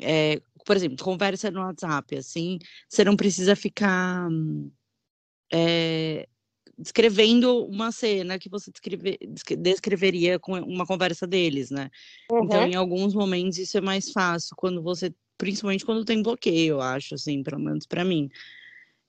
é, 0.00 0.40
por 0.64 0.76
exemplo, 0.76 1.02
conversa 1.02 1.50
no 1.50 1.61
WhatsApp, 1.61 2.16
assim, 2.16 2.59
você 2.88 3.05
não 3.05 3.16
precisa 3.16 3.57
ficar 3.57 4.28
é, 5.52 6.28
descrevendo 6.78 7.64
uma 7.66 7.92
cena 7.92 8.38
que 8.38 8.48
você 8.48 8.70
descreve, 8.70 9.18
descreveria 9.59 10.38
com 10.38 10.59
uma 10.61 10.87
conversa 10.87 11.26
deles, 11.26 11.70
né? 11.70 11.90
Uhum. 12.31 12.44
Então, 12.44 12.66
em 12.66 12.74
alguns 12.74 13.14
momentos 13.14 13.59
isso 13.59 13.76
é 13.76 13.81
mais 13.81 14.11
fácil, 14.11 14.57
quando 14.57 14.83
você, 14.83 15.14
principalmente 15.37 15.85
quando 15.85 16.05
tem 16.05 16.22
bloqueio, 16.22 16.74
eu 16.74 16.81
acho, 16.81 17.14
assim, 17.14 17.42
pelo 17.42 17.61
menos 17.61 17.87
para 17.87 18.05
mim. 18.05 18.28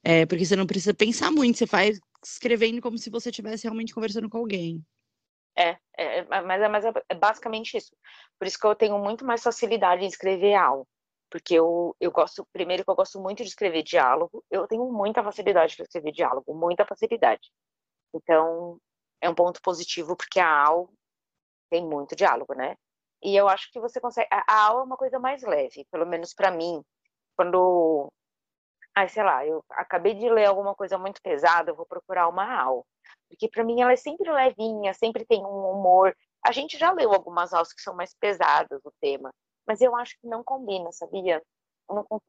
É, 0.04 0.26
porque 0.26 0.46
você 0.46 0.56
não 0.56 0.68
precisa 0.68 0.94
pensar 0.94 1.32
muito, 1.32 1.58
você 1.58 1.66
faz 1.66 2.00
escrevendo 2.26 2.82
como 2.82 2.98
se 2.98 3.10
você 3.10 3.30
estivesse 3.30 3.64
realmente 3.64 3.94
conversando 3.94 4.30
com 4.30 4.38
alguém. 4.38 4.84
É, 5.56 5.78
é, 5.98 6.20
é 6.20 6.42
mas, 6.42 6.62
é, 6.62 6.68
mas 6.68 6.86
é 6.86 7.16
basicamente 7.16 7.78
isso. 7.78 7.96
Por 8.40 8.48
isso 8.48 8.60
que 8.60 8.66
eu 8.66 8.76
tenho 8.76 8.98
muito 9.00 9.26
mais 9.26 9.42
facilidade 9.44 10.04
em 10.04 10.08
escrever 10.08 10.56
algo. 10.56 10.88
Porque 11.30 11.56
eu, 11.56 11.96
eu 12.00 12.12
gosto, 12.12 12.48
primeiro 12.54 12.84
que 12.84 12.90
eu 12.92 12.96
gosto 12.96 13.20
muito 13.20 13.44
de 13.44 13.50
escrever 13.50 13.84
diálogo, 13.84 14.44
eu 14.52 14.68
tenho 14.68 14.86
muita 14.92 15.24
facilidade 15.24 15.76
para 15.76 15.86
escrever 15.86 16.12
diálogo, 16.12 16.54
muita 16.54 16.86
facilidade. 16.86 17.52
Então, 18.14 18.80
é 19.22 19.30
um 19.30 19.36
ponto 19.36 19.62
positivo, 19.62 20.16
porque 20.16 20.40
a 20.40 20.48
AL 20.48 20.90
tem 21.72 21.86
muito 21.86 22.16
diálogo, 22.16 22.54
né? 22.56 22.76
E 23.24 23.36
eu 23.36 23.48
acho 23.50 23.72
que 23.72 23.80
você 23.80 24.00
consegue. 24.02 24.28
A 24.32 24.68
AL 24.68 24.82
é 24.82 24.84
uma 24.84 24.98
coisa 24.98 25.20
mais 25.20 25.42
leve, 25.44 25.86
pelo 25.92 26.06
menos 26.06 26.34
para 26.34 26.52
mim. 26.52 26.84
Quando. 27.36 28.12
Ai, 28.96 29.10
sei 29.10 29.24
lá, 29.24 29.46
eu 29.46 29.64
acabei 29.72 30.14
de 30.16 30.30
ler 30.30 30.46
alguma 30.46 30.76
coisa 30.76 30.98
muito 30.98 31.22
pesada, 31.22 31.72
eu 31.72 31.76
vou 31.76 31.86
procurar 31.86 32.28
uma 32.28 32.46
AL 32.46 32.86
porque 33.34 33.50
para 33.50 33.64
mim 33.64 33.82
ela 33.82 33.92
é 33.92 33.96
sempre 33.96 34.32
levinha, 34.32 34.94
sempre 34.94 35.26
tem 35.26 35.44
um 35.44 35.72
humor. 35.72 36.16
A 36.46 36.52
gente 36.52 36.78
já 36.78 36.92
leu 36.92 37.12
algumas 37.12 37.54
aulas 37.54 37.74
que 37.74 37.82
são 37.82 37.96
mais 37.96 38.14
pesadas 38.14 38.80
o 38.86 38.94
tema, 39.02 39.34
mas 39.68 39.82
eu 39.82 39.96
acho 39.96 40.16
que 40.20 40.28
não 40.28 40.44
combina, 40.44 40.92
sabia? 40.92 41.42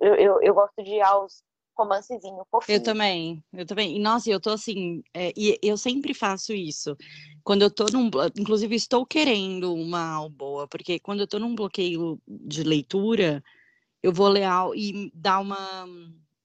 Eu, 0.00 0.16
eu, 0.16 0.42
eu 0.42 0.54
gosto 0.54 0.82
de 0.82 1.00
aos 1.00 1.42
romancezinho 1.76 2.44
fofinho. 2.50 2.76
Eu 2.78 2.82
também, 2.82 3.44
eu 3.52 3.66
também. 3.66 3.96
E, 3.96 3.98
nossa, 3.98 4.30
eu 4.30 4.40
tô 4.40 4.50
assim, 4.50 5.02
é, 5.12 5.32
e 5.36 5.58
eu 5.62 5.76
sempre 5.76 6.14
faço 6.14 6.52
isso. 6.52 6.96
Quando 7.42 7.62
eu 7.62 7.70
tô 7.70 7.86
num, 7.92 8.08
inclusive 8.38 8.74
estou 8.74 9.04
querendo 9.04 9.74
uma 9.74 10.14
aula 10.14 10.30
boa, 10.30 10.68
porque 10.68 10.98
quando 11.00 11.20
eu 11.20 11.26
tô 11.26 11.38
num 11.38 11.54
bloqueio 11.54 12.20
de 12.26 12.62
leitura, 12.62 13.42
eu 14.02 14.12
vou 14.12 14.28
ler 14.28 14.46
e 14.76 15.10
dar 15.14 15.40
uma 15.40 15.86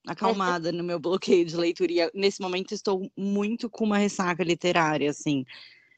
acalmada 0.07 0.71
no 0.71 0.83
meu 0.83 0.99
bloqueio 0.99 1.45
de 1.45 1.55
leitura. 1.55 1.91
E 1.91 2.11
nesse 2.13 2.41
momento 2.41 2.73
estou 2.73 3.09
muito 3.17 3.69
com 3.69 3.85
uma 3.85 3.97
ressaca 3.97 4.43
literária, 4.43 5.09
assim. 5.09 5.45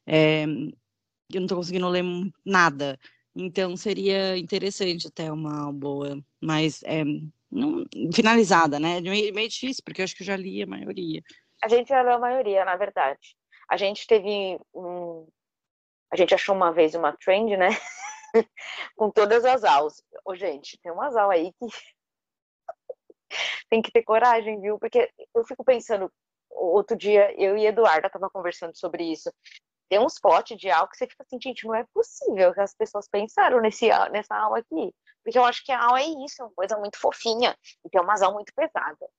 É, 0.05 0.43
eu 0.43 1.39
não 1.39 1.43
estou 1.43 1.57
conseguindo 1.57 1.87
ler 1.87 2.03
nada. 2.45 2.99
Então 3.35 3.77
seria 3.77 4.37
interessante 4.37 5.07
até 5.07 5.31
uma 5.31 5.71
boa, 5.71 6.21
mas 6.41 6.81
é, 6.83 7.03
não, 7.49 7.85
finalizada, 8.13 8.79
né? 8.79 8.99
Meio, 8.99 9.33
meio 9.33 9.49
difícil, 9.49 9.83
porque 9.85 10.01
eu 10.01 10.03
acho 10.03 10.15
que 10.15 10.23
eu 10.23 10.27
já 10.27 10.35
li 10.35 10.61
a 10.61 10.67
maioria. 10.67 11.21
A 11.63 11.67
gente 11.67 11.89
já 11.89 12.01
leu 12.01 12.13
a 12.13 12.19
maioria, 12.19 12.65
na 12.65 12.75
verdade. 12.75 13.35
A 13.69 13.77
gente 13.77 14.05
teve 14.05 14.59
um. 14.73 15.27
A 16.11 16.17
gente 16.17 16.33
achou 16.33 16.53
uma 16.53 16.73
vez 16.73 16.93
uma 16.93 17.15
trend, 17.15 17.55
né? 17.55 17.69
com 18.97 19.09
todas 19.09 19.45
as 19.45 19.63
aulas. 19.63 20.03
Ô, 20.25 20.35
gente, 20.35 20.77
tem 20.81 20.91
umas 20.91 21.15
aulas 21.15 21.37
aí 21.37 21.53
que 21.53 21.67
tem 23.69 23.81
que 23.81 23.91
ter 23.91 24.03
coragem, 24.03 24.59
viu? 24.59 24.77
Porque 24.79 25.09
eu 25.33 25.43
fico 25.45 25.63
pensando, 25.63 26.11
outro 26.49 26.95
dia 26.95 27.33
eu 27.41 27.57
e 27.57 27.65
Eduarda 27.65 28.09
tava 28.09 28.29
conversando 28.29 28.77
sobre 28.77 29.03
isso. 29.03 29.31
Tem 29.89 29.99
uns 29.99 30.17
potes 30.19 30.57
de 30.57 30.69
álcool 30.69 30.91
que 30.91 30.97
você 30.97 31.07
fica 31.07 31.23
assim, 31.23 31.37
gente, 31.41 31.65
não 31.65 31.75
é 31.75 31.85
possível 31.93 32.53
que 32.53 32.61
as 32.61 32.73
pessoas 32.73 33.09
pensaram 33.09 33.59
nesse, 33.59 33.89
nessa 34.11 34.35
aula 34.35 34.59
aqui. 34.59 34.93
Porque 35.23 35.37
eu 35.37 35.43
acho 35.43 35.65
que 35.65 35.71
a 35.71 35.83
aula 35.83 35.99
é 35.99 36.05
isso, 36.05 36.41
é 36.41 36.45
uma 36.45 36.53
coisa 36.53 36.77
muito 36.77 36.97
fofinha. 36.97 37.55
E 37.85 37.89
tem 37.89 37.99
umas 37.99 38.21
aulas 38.21 38.35
muito 38.35 38.53
pesadas. 38.55 39.09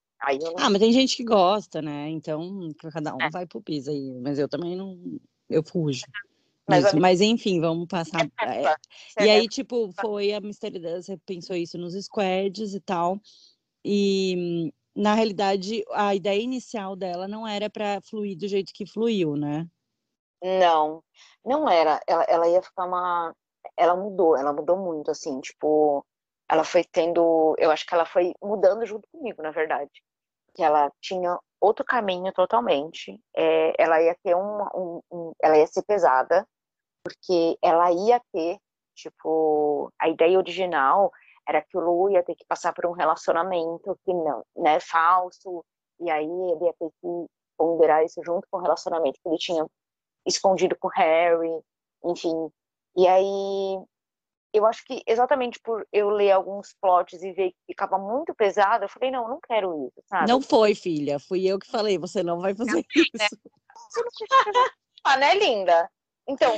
Não... 0.41 0.55
Ah, 0.57 0.71
mas 0.71 0.81
tem 0.81 0.93
gente 0.93 1.17
que 1.17 1.25
gosta, 1.25 1.83
né? 1.83 2.09
Então, 2.09 2.73
cada 2.93 3.15
um 3.15 3.21
é. 3.21 3.31
vai 3.31 3.47
pro 3.47 3.61
piso 3.61 3.91
aí. 3.91 4.13
Mas 4.21 4.39
eu 4.39 4.49
também 4.49 4.77
não. 4.77 4.99
Eu 5.51 5.63
fujo. 5.63 6.03
Mas, 6.65 6.95
mas, 6.95 7.21
enfim, 7.21 7.61
vamos 7.61 7.89
passar. 7.89 8.21
É. 9.19 9.27
E 9.27 9.29
aí, 9.29 9.49
tipo, 9.49 9.93
foi 10.01 10.33
a 10.33 10.41
Mystery 10.41 10.79
Dance, 10.79 11.07
você 11.07 11.17
pensou 11.27 11.57
isso 11.57 11.77
nos 11.77 11.93
squads 11.93 12.73
e 12.73 12.81
tal. 12.81 13.21
E 13.85 14.73
na 14.95 15.15
realidade 15.15 15.83
a 15.93 16.15
ideia 16.15 16.41
inicial 16.41 16.95
dela 16.95 17.27
não 17.27 17.47
era 17.47 17.71
para 17.71 18.01
fluir 18.03 18.37
do 18.37 18.47
jeito 18.47 18.73
que 18.75 18.87
fluiu, 18.87 19.37
né? 19.37 19.67
Não, 20.43 21.03
não 21.45 21.69
era. 21.69 22.01
Ela, 22.07 22.25
ela 22.25 22.49
ia 22.49 22.63
ficar 22.63 22.85
uma. 22.85 23.35
Ela 23.77 23.97
mudou, 23.97 24.37
ela 24.37 24.53
mudou 24.53 24.77
muito, 24.77 25.11
assim, 25.11 25.41
tipo, 25.41 26.05
ela 26.49 26.65
foi 26.65 26.85
tendo. 26.85 27.55
Eu 27.59 27.71
acho 27.71 27.87
que 27.87 27.95
ela 27.95 28.05
foi 28.05 28.35
mudando 28.43 28.85
junto 28.85 29.09
comigo, 29.11 29.41
na 29.43 29.51
verdade. 29.51 29.91
Que 30.55 30.63
ela 30.63 30.93
tinha 31.01 31.39
outro 31.61 31.85
caminho 31.85 32.33
totalmente. 32.33 33.19
É, 33.35 33.73
ela 33.79 34.03
ia 34.03 34.17
ter 34.23 34.35
um, 34.35 34.63
um, 34.75 35.01
um, 35.11 35.33
Ela 35.41 35.59
ia 35.59 35.67
ser 35.67 35.83
pesada, 35.85 36.47
porque 37.05 37.57
ela 37.63 37.91
ia 37.93 38.21
ter, 38.33 38.59
tipo, 38.95 39.93
a 39.99 40.09
ideia 40.09 40.37
original 40.39 41.11
era 41.49 41.63
que 41.63 41.77
o 41.77 41.81
Lu 41.81 42.11
ia 42.11 42.23
ter 42.23 42.35
que 42.35 42.45
passar 42.47 42.73
por 42.73 42.87
um 42.87 42.93
relacionamento 42.93 43.99
que 44.05 44.13
não, 44.13 44.45
né, 44.57 44.79
falso, 44.81 45.65
e 46.01 46.11
aí 46.11 46.25
ele 46.25 46.65
ia 46.65 46.73
ter 46.75 46.91
que 47.01 47.27
ponderar 47.57 48.05
isso 48.05 48.21
junto 48.25 48.47
com 48.51 48.59
o 48.59 48.63
relacionamento 48.63 49.19
que 49.23 49.29
ele 49.29 49.39
tinha 49.39 49.67
escondido 50.27 50.77
com 50.79 50.89
o 50.89 50.93
Harry, 50.95 51.51
enfim. 52.05 52.51
E 52.97 53.07
aí 53.07 53.79
eu 54.53 54.67
acho 54.67 54.85
que 54.85 55.03
exatamente 55.07 55.59
por 55.61 55.87
eu 55.93 56.11
ler 56.11 56.33
alguns 56.33 56.75
plots 56.81 57.23
e 57.23 57.33
ver 57.33 57.51
que 57.51 57.59
ficava 57.69 57.99
muito 57.99 58.35
pesado, 58.35 58.85
eu 58.85 58.89
falei, 58.89 59.11
não, 59.11 59.23
eu 59.23 59.29
não 59.31 59.41
quero 59.41 59.87
isso, 59.87 60.03
sabe? 60.07 60.29
Não 60.29 60.43
foi, 60.43 60.75
filha, 60.75 61.19
fui 61.19 61.47
eu 61.47 61.59
que 61.59 61.71
falei, 61.71 61.99
você 61.99 62.23
não 62.23 62.41
vai 62.41 62.55
fazer 62.55 62.73
não, 62.73 62.81
isso. 62.95 63.13
Você 63.75 64.01
não 64.03 64.09
precisa 64.09 64.71
ah, 65.05 65.17
né, 65.17 65.35
linda? 65.35 65.91
Então, 66.29 66.53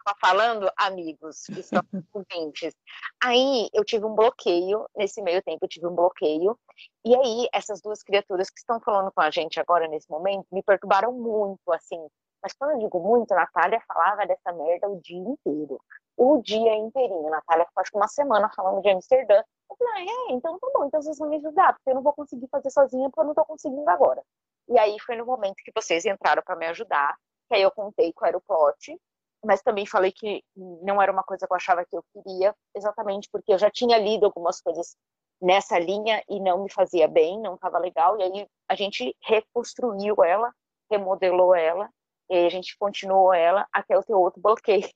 estava 0.00 0.18
falando, 0.20 0.70
amigos, 0.76 1.46
que 1.46 1.62
são 1.62 1.82
ouvintes, 2.12 2.74
aí 3.22 3.68
eu 3.72 3.84
tive 3.84 4.04
um 4.04 4.14
bloqueio, 4.14 4.86
nesse 4.96 5.22
meio 5.22 5.42
tempo 5.42 5.64
eu 5.64 5.68
tive 5.68 5.86
um 5.86 5.94
bloqueio, 5.94 6.58
e 7.04 7.14
aí 7.14 7.48
essas 7.52 7.80
duas 7.80 8.02
criaturas 8.02 8.50
que 8.50 8.58
estão 8.58 8.80
falando 8.80 9.12
com 9.12 9.20
a 9.20 9.30
gente 9.30 9.60
agora 9.60 9.88
nesse 9.88 10.10
momento 10.10 10.46
me 10.52 10.62
perturbaram 10.62 11.12
muito, 11.12 11.72
assim. 11.72 12.06
Mas 12.42 12.54
quando 12.54 12.72
eu 12.72 12.78
digo 12.78 12.98
muito, 13.00 13.32
a 13.32 13.36
Natália 13.36 13.82
falava 13.86 14.26
dessa 14.26 14.52
merda 14.52 14.88
o 14.88 15.00
dia 15.00 15.18
inteiro. 15.18 15.78
O 16.16 16.40
dia 16.40 16.74
inteirinho. 16.74 17.28
A 17.28 17.30
Natália 17.32 17.66
ficou 17.66 17.82
acho 17.82 17.90
que 17.90 17.96
uma 17.98 18.08
semana 18.08 18.50
falando 18.54 18.80
de 18.82 18.88
Amsterdã. 18.88 19.42
Eu 19.70 19.76
falei, 19.76 20.08
ah, 20.08 20.30
é, 20.30 20.32
então 20.32 20.58
tá 20.58 20.66
bom, 20.74 20.84
então 20.86 21.00
vocês 21.00 21.18
vão 21.18 21.28
me 21.28 21.36
ajudar, 21.36 21.74
porque 21.74 21.90
eu 21.90 21.94
não 21.94 22.02
vou 22.02 22.12
conseguir 22.12 22.48
fazer 22.48 22.70
sozinha, 22.70 23.08
porque 23.08 23.20
eu 23.20 23.26
não 23.26 23.34
tô 23.34 23.44
conseguindo 23.44 23.88
agora. 23.88 24.22
E 24.68 24.78
aí 24.78 24.96
foi 25.00 25.16
no 25.16 25.26
momento 25.26 25.62
que 25.64 25.72
vocês 25.74 26.04
entraram 26.04 26.42
para 26.42 26.56
me 26.56 26.66
ajudar, 26.66 27.16
que 27.48 27.54
aí 27.54 27.62
eu 27.62 27.70
contei 27.70 28.12
qual 28.12 28.28
era 28.28 28.38
o 28.38 28.40
plot, 28.40 28.98
mas 29.44 29.62
também 29.62 29.86
falei 29.86 30.12
que 30.12 30.42
não 30.56 31.00
era 31.00 31.12
uma 31.12 31.22
coisa 31.22 31.46
que 31.46 31.52
eu 31.52 31.56
achava 31.56 31.84
que 31.84 31.96
eu 31.96 32.04
queria, 32.12 32.54
exatamente 32.74 33.28
porque 33.30 33.52
eu 33.52 33.58
já 33.58 33.70
tinha 33.70 33.98
lido 33.98 34.26
algumas 34.26 34.60
coisas 34.60 34.96
nessa 35.40 35.78
linha 35.78 36.22
e 36.28 36.38
não 36.38 36.62
me 36.62 36.70
fazia 36.70 37.08
bem, 37.08 37.40
não 37.40 37.54
estava 37.54 37.78
legal, 37.78 38.18
e 38.18 38.22
aí 38.22 38.48
a 38.68 38.74
gente 38.74 39.16
reconstruiu 39.22 40.22
ela, 40.22 40.52
remodelou 40.90 41.54
ela, 41.54 41.88
e 42.28 42.34
aí 42.36 42.46
a 42.46 42.50
gente 42.50 42.76
continuou 42.78 43.32
ela 43.32 43.66
até 43.72 43.96
o 43.96 44.02
ter 44.02 44.14
outro 44.14 44.40
bloqueio. 44.40 44.88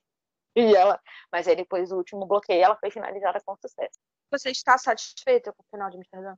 E 0.57 0.72
ela, 0.72 1.00
mas 1.33 1.48
aí 1.48 1.57
depois 1.57 1.88
do 1.88 1.96
último 1.96 2.26
bloqueio, 2.26 2.62
ela 2.62 2.76
foi 2.76 2.88
finalizada 2.88 3.40
com 3.44 3.57
sucesso. 3.57 3.98
Você 4.30 4.52
está 4.52 4.78
satisfeita 4.78 5.52
com 5.52 5.64
o 5.64 5.66
final 5.68 5.90
de 5.90 5.96
Amsterdã? 5.96 6.37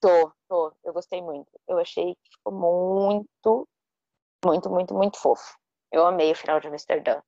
Tô, 0.00 0.32
tô. 0.48 0.72
Eu 0.82 0.94
gostei 0.94 1.20
muito. 1.20 1.50
Eu 1.68 1.78
achei 1.78 2.14
que 2.14 2.30
ficou 2.30 2.52
muito, 2.52 3.68
muito, 4.42 4.70
muito, 4.70 4.94
muito 4.94 5.18
fofo. 5.18 5.58
Eu 5.92 6.06
amei 6.06 6.32
o 6.32 6.34
final 6.34 6.60
de 6.60 6.68
Amsterdã. 6.68 7.20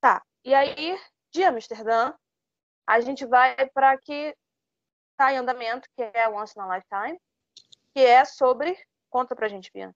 Tá. 0.00 0.22
E 0.44 0.54
aí, 0.54 0.98
de 1.32 1.44
Amsterdã, 1.44 2.14
a 2.86 3.00
gente 3.00 3.26
vai 3.26 3.68
para 3.70 3.98
que 3.98 4.34
está 5.12 5.32
em 5.32 5.38
andamento, 5.38 5.88
que 5.96 6.02
é 6.02 6.28
Once 6.28 6.54
in 6.56 6.62
a 6.62 6.76
Lifetime, 6.76 7.20
que 7.94 8.00
é 8.00 8.24
sobre. 8.24 8.78
Conta 9.10 9.34
pra 9.34 9.48
gente, 9.48 9.70
Bia. 9.72 9.94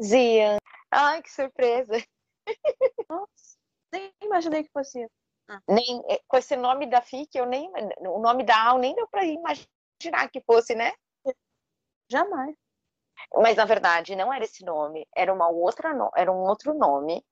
Zia. 0.00 0.58
Ai, 0.90 1.22
que 1.22 1.30
surpresa. 1.30 1.92
Nossa, 3.08 3.56
nem 3.92 4.12
imaginei 4.22 4.64
que 4.64 4.70
fosse. 4.72 5.06
Ah. 5.48 5.60
Nem, 5.68 6.02
eh, 6.08 6.20
com 6.28 6.36
esse 6.36 6.56
nome 6.56 6.86
da 6.86 7.00
FIC, 7.00 7.36
eu 7.36 7.46
nem, 7.46 7.70
o 8.00 8.18
nome 8.18 8.44
da 8.44 8.68
AL 8.68 8.78
nem 8.78 8.94
deu 8.94 9.08
para 9.08 9.24
imaginar 9.24 10.30
que 10.30 10.40
fosse, 10.42 10.74
né? 10.74 10.92
Jamais. 12.10 12.54
Mas 13.36 13.56
na 13.56 13.64
verdade 13.64 14.16
não 14.16 14.32
era 14.32 14.44
esse 14.44 14.64
nome, 14.64 15.06
era 15.16 15.32
uma 15.32 15.48
outra, 15.48 15.90
era 16.16 16.30
um 16.30 16.42
outro 16.44 16.74
nome. 16.74 17.24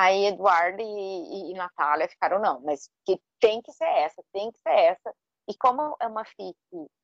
Aí 0.00 0.26
Eduardo 0.26 0.80
e, 0.80 0.84
e, 0.84 1.50
e 1.50 1.54
Natália 1.54 2.08
ficaram 2.08 2.38
não, 2.38 2.60
mas 2.60 2.88
que 3.04 3.20
tem 3.40 3.60
que 3.60 3.72
ser 3.72 3.88
essa, 3.88 4.22
tem 4.32 4.48
que 4.52 4.58
ser 4.60 4.70
essa. 4.70 5.12
E 5.48 5.56
como 5.56 5.96
é 6.00 6.06
uma 6.06 6.24
FIC, 6.24 6.56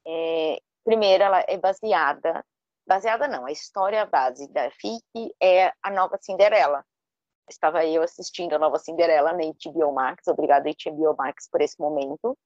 é, 0.07 0.61
primeiro 0.85 1.25
ela 1.25 1.45
é 1.49 1.59
baseada, 1.59 2.47
baseada 2.87 3.27
não, 3.27 3.47
a 3.47 3.51
história 3.51 4.07
base 4.07 4.47
da 4.53 4.71
FIC 4.71 5.35
é 5.43 5.73
a 5.83 5.91
Nova 5.91 6.17
Cinderela. 6.23 6.87
Estava 7.51 7.85
eu 7.85 8.01
assistindo 8.01 8.55
a 8.55 8.61
Nova 8.61 8.79
Cinderela 8.79 9.33
na 9.33 9.43
HBO 9.43 9.93
Max, 9.93 10.29
obrigada 10.29 10.71
HBO 10.71 11.17
Max 11.19 11.49
por 11.51 11.61
esse 11.63 11.77
momento. 11.81 12.39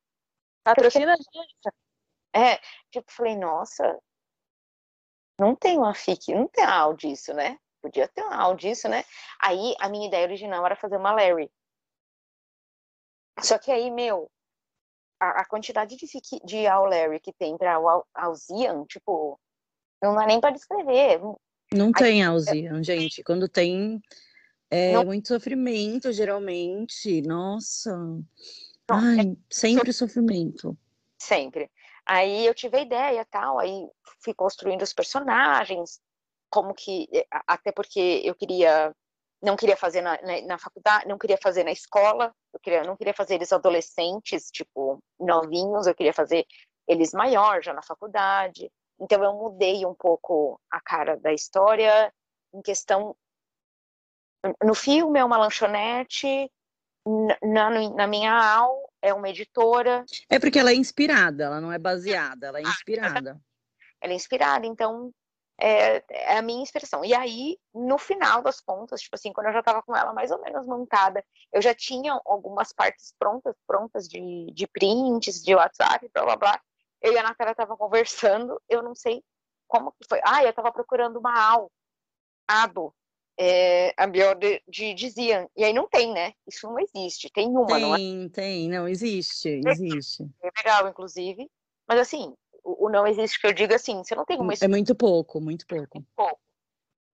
Patrocina 0.64 1.12
a 1.12 1.16
gente. 1.16 1.76
É, 2.34 2.56
tipo, 2.90 3.12
falei, 3.12 3.36
nossa, 3.36 4.00
não 5.38 5.54
tem 5.54 5.76
uma 5.76 5.94
FIC, 5.94 6.34
não 6.34 6.48
tem 6.48 6.64
algo 6.64 6.96
disso, 6.96 7.34
né? 7.34 7.58
Podia 7.80 8.08
ter 8.08 8.22
algo 8.22 8.56
disso, 8.56 8.88
né? 8.88 9.04
Aí 9.40 9.74
a 9.80 9.88
minha 9.88 10.08
ideia 10.08 10.26
original 10.26 10.64
era 10.64 10.76
fazer 10.76 10.96
uma 10.96 11.12
Larry. 11.12 11.50
Só 13.40 13.56
que 13.58 13.70
aí, 13.70 13.90
meu, 13.90 14.30
a, 15.20 15.40
a 15.40 15.44
quantidade 15.44 15.96
de, 15.96 16.06
de 16.44 16.66
All 16.66 16.86
Larry 16.86 17.20
que 17.20 17.32
tem 17.32 17.56
para 17.56 17.78
Alzian, 18.14 18.84
tipo, 18.86 19.38
não 20.02 20.14
dá 20.14 20.26
nem 20.26 20.40
para 20.40 20.50
descrever. 20.50 21.20
Não 21.72 21.92
tem 21.92 22.24
Alzian, 22.24 22.82
gente. 22.82 23.22
Quando 23.22 23.48
tem, 23.48 24.00
é 24.70 24.92
não... 24.92 25.04
muito 25.04 25.28
sofrimento, 25.28 26.12
geralmente. 26.12 27.22
Nossa. 27.22 27.96
Não, 27.96 28.26
Ai, 28.90 29.20
é... 29.20 29.36
sempre 29.50 29.92
sofrimento. 29.92 30.76
Sempre. 31.18 31.70
Aí 32.06 32.46
eu 32.46 32.54
tive 32.54 32.78
a 32.78 32.82
ideia 32.82 33.26
tal, 33.26 33.58
aí 33.58 33.86
fui 34.20 34.32
construindo 34.32 34.80
os 34.80 34.94
personagens, 34.94 36.00
como 36.50 36.74
que, 36.74 37.08
eh, 37.12 37.26
até 37.46 37.72
porque 37.72 38.22
eu 38.24 38.34
queria, 38.34 38.94
não 39.42 39.56
queria 39.56 39.76
fazer 39.76 40.00
na, 40.00 40.20
na, 40.22 40.40
na 40.42 40.58
faculdade, 40.58 41.08
não 41.08 41.18
queria 41.18 41.38
fazer 41.38 41.64
na 41.64 41.72
escola, 41.72 42.34
eu 42.52 42.60
queria, 42.60 42.84
não 42.84 42.96
queria 42.96 43.14
fazer 43.14 43.34
eles 43.34 43.52
adolescentes, 43.52 44.50
tipo, 44.50 44.98
novinhos, 45.18 45.86
eu 45.86 45.94
queria 45.94 46.12
fazer 46.12 46.46
eles 46.86 47.12
maior, 47.12 47.62
já 47.62 47.72
na 47.72 47.82
faculdade. 47.82 48.70
Então 49.00 49.22
eu 49.22 49.32
mudei 49.34 49.86
um 49.86 49.94
pouco 49.94 50.60
a 50.70 50.80
cara 50.80 51.16
da 51.16 51.32
história 51.32 52.12
em 52.52 52.62
questão 52.62 53.14
no 54.62 54.74
filme 54.74 55.18
é 55.18 55.24
uma 55.24 55.36
lanchonete, 55.36 56.50
na, 57.42 57.70
na 57.70 58.06
minha 58.06 58.32
aula 58.32 58.88
é 59.00 59.12
uma 59.14 59.28
editora. 59.28 60.04
É 60.28 60.38
porque 60.38 60.58
ela 60.58 60.70
é 60.70 60.74
inspirada, 60.74 61.44
ela 61.44 61.60
não 61.60 61.72
é 61.72 61.78
baseada, 61.78 62.48
ela 62.48 62.58
é 62.58 62.62
inspirada. 62.62 63.40
Ela 64.00 64.12
é 64.12 64.16
inspirada, 64.16 64.66
então 64.66 65.12
é, 65.60 66.04
é, 66.08 66.38
a 66.38 66.42
minha 66.42 66.62
inspiração. 66.62 67.04
E 67.04 67.12
aí, 67.12 67.58
no 67.74 67.98
final 67.98 68.42
das 68.42 68.60
contas, 68.60 69.00
tipo 69.00 69.16
assim, 69.16 69.32
quando 69.32 69.48
eu 69.48 69.52
já 69.52 69.60
estava 69.60 69.82
com 69.82 69.94
ela 69.94 70.12
mais 70.12 70.30
ou 70.30 70.40
menos 70.40 70.66
montada, 70.66 71.24
eu 71.52 71.60
já 71.60 71.74
tinha 71.74 72.18
algumas 72.24 72.72
partes 72.72 73.12
prontas, 73.18 73.56
prontas 73.66 74.08
de, 74.08 74.50
de 74.52 74.66
prints, 74.68 75.42
de 75.42 75.54
WhatsApp, 75.54 76.08
blá 76.14 76.24
blá 76.24 76.36
blá. 76.36 76.60
Eu 77.02 77.12
e 77.12 77.18
a 77.18 77.22
Natália 77.22 77.52
estavam 77.52 77.76
conversando, 77.76 78.60
eu 78.68 78.82
não 78.82 78.94
sei 78.94 79.22
como 79.66 79.92
que 79.92 80.06
foi. 80.08 80.20
Ah, 80.24 80.42
eu 80.42 80.50
estava 80.50 80.72
procurando 80.72 81.18
uma 81.18 81.52
AU, 81.52 81.70
ABO, 82.46 82.94
é, 83.38 83.94
a 83.96 84.06
Biel 84.06 84.34
de, 84.34 84.62
de, 84.66 84.94
dizia. 84.94 85.48
E 85.56 85.64
aí 85.64 85.72
não 85.72 85.88
tem, 85.88 86.12
né? 86.12 86.32
Isso 86.46 86.66
não 86.66 86.78
existe. 86.78 87.30
Tem 87.30 87.48
uma, 87.48 87.66
tem, 87.66 87.80
não 87.80 87.94
é? 87.94 87.98
Tem, 87.98 88.28
tem, 88.30 88.68
não 88.68 88.88
existe, 88.88 89.60
existe. 89.66 90.28
É 90.42 90.50
legal, 90.56 90.88
inclusive. 90.88 91.48
Mas 91.86 92.00
assim, 92.00 92.34
o, 92.68 92.86
o, 92.86 92.90
não 92.90 93.06
existe 93.06 93.40
que 93.40 93.46
eu 93.46 93.52
digo 93.52 93.74
assim, 93.74 94.04
você 94.04 94.14
não 94.14 94.26
tem 94.26 94.38
uma 94.38 94.52
É 94.60 94.68
muito 94.68 94.94
pouco, 94.94 95.40
muito 95.40 95.66
pouco. 95.66 95.98
Muito 95.98 96.12
pouco. 96.14 96.40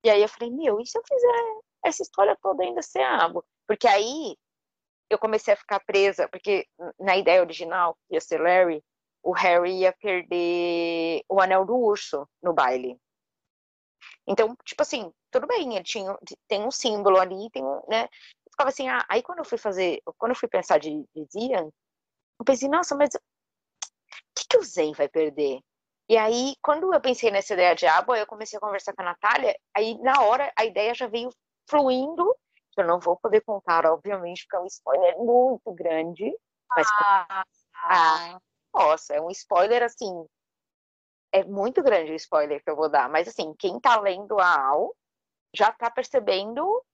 E 0.05 0.11
aí 0.11 0.21
eu 0.21 0.29
falei, 0.29 0.51
meu, 0.51 0.81
e 0.81 0.87
se 0.87 0.99
eu 0.99 1.03
fizer 1.07 1.61
essa 1.85 2.03
história 2.03 2.37
toda 2.43 2.65
ainda 2.65 2.83
ser 2.83 3.03
abo? 3.03 3.45
Porque 3.67 3.87
aí 3.87 4.37
eu 5.09 5.19
comecei 5.19 5.55
a 5.55 5.57
ficar 5.57 5.81
presa, 5.81 6.29
porque 6.29 6.67
na 6.99 7.17
ideia 7.17 7.41
original, 7.41 7.97
que 8.09 8.15
ia 8.15 8.21
ser 8.21 8.41
Larry, 8.41 8.83
o 9.23 9.33
Harry 9.33 9.79
ia 9.79 9.93
perder 9.93 11.23
o 11.29 11.41
anel 11.41 11.65
do 11.65 11.77
urso 11.77 12.29
no 12.43 12.53
baile. 12.53 12.99
Então, 14.27 14.57
tipo 14.65 14.83
assim, 14.83 15.13
tudo 15.31 15.47
bem, 15.47 15.75
ele 15.75 15.85
tinha, 15.85 16.19
tem 16.49 16.67
um 16.67 16.71
símbolo 16.71 17.19
ali, 17.19 17.49
tem 17.51 17.65
um, 17.65 17.81
né? 17.89 18.05
Eu 18.47 18.51
ficava 18.51 18.71
assim, 18.71 18.89
ah, 18.89 19.05
aí 19.09 19.23
quando 19.23 19.39
eu 19.39 19.45
fui 19.45 19.59
fazer, 19.59 20.03
quando 20.19 20.33
eu 20.33 20.37
fui 20.37 20.49
pensar 20.49 20.79
de, 20.79 20.91
de 21.15 21.25
Zian, 21.33 21.71
eu 22.39 22.45
pensei, 22.45 22.69
nossa, 22.69 22.95
mas 22.95 23.11
que, 24.35 24.47
que 24.49 24.59
o 24.59 24.63
Zen 24.63 24.93
vai 24.93 25.09
perder? 25.09 25.61
E 26.09 26.17
aí, 26.19 26.55
quando 26.63 26.93
eu 26.93 27.01
pensei 27.01 27.31
nessa 27.31 27.55
ideia 27.55 27.75
de 27.75 27.87
aba, 27.87 28.19
eu 28.19 28.27
comecei 28.27 28.57
a 28.57 28.61
conversar 28.61 28.93
com 28.93 29.03
a 29.03 29.07
Natália, 29.07 29.57
aí 29.75 29.99
na 29.99 30.23
hora 30.23 30.53
a 30.57 30.65
ideia 30.65 30.95
já 30.95 31.07
veio 31.07 31.31
fluindo, 31.69 32.35
que 32.73 32.81
eu 32.81 32.87
não 32.87 33.01
vou 33.01 33.17
poder 33.17 33.41
contar, 33.41 33.87
obviamente, 33.87 34.45
porque 34.45 34.57
é 34.57 34.61
um 34.61 34.67
spoiler 34.67 35.17
muito 35.19 35.73
grande, 35.73 36.37
mas 36.69 36.87
ah, 37.01 37.45
ah, 37.85 38.39
nossa, 38.75 39.15
é 39.15 39.21
um 39.21 39.31
spoiler 39.31 39.83
assim, 39.83 40.27
é 41.33 41.43
muito 41.45 41.83
grande 41.83 42.13
o 42.13 42.17
spoiler 42.17 42.63
que 42.63 42.71
eu 42.71 42.77
vou 42.77 42.89
dar, 42.89 43.09
mas 43.09 43.27
assim, 43.27 43.55
quem 43.59 43.81
tá 43.81 43.99
lendo 43.99 44.39
a 44.39 44.69
AU 44.69 44.95
já 45.55 45.73
tá 45.73 45.91
percebendo 45.91 46.85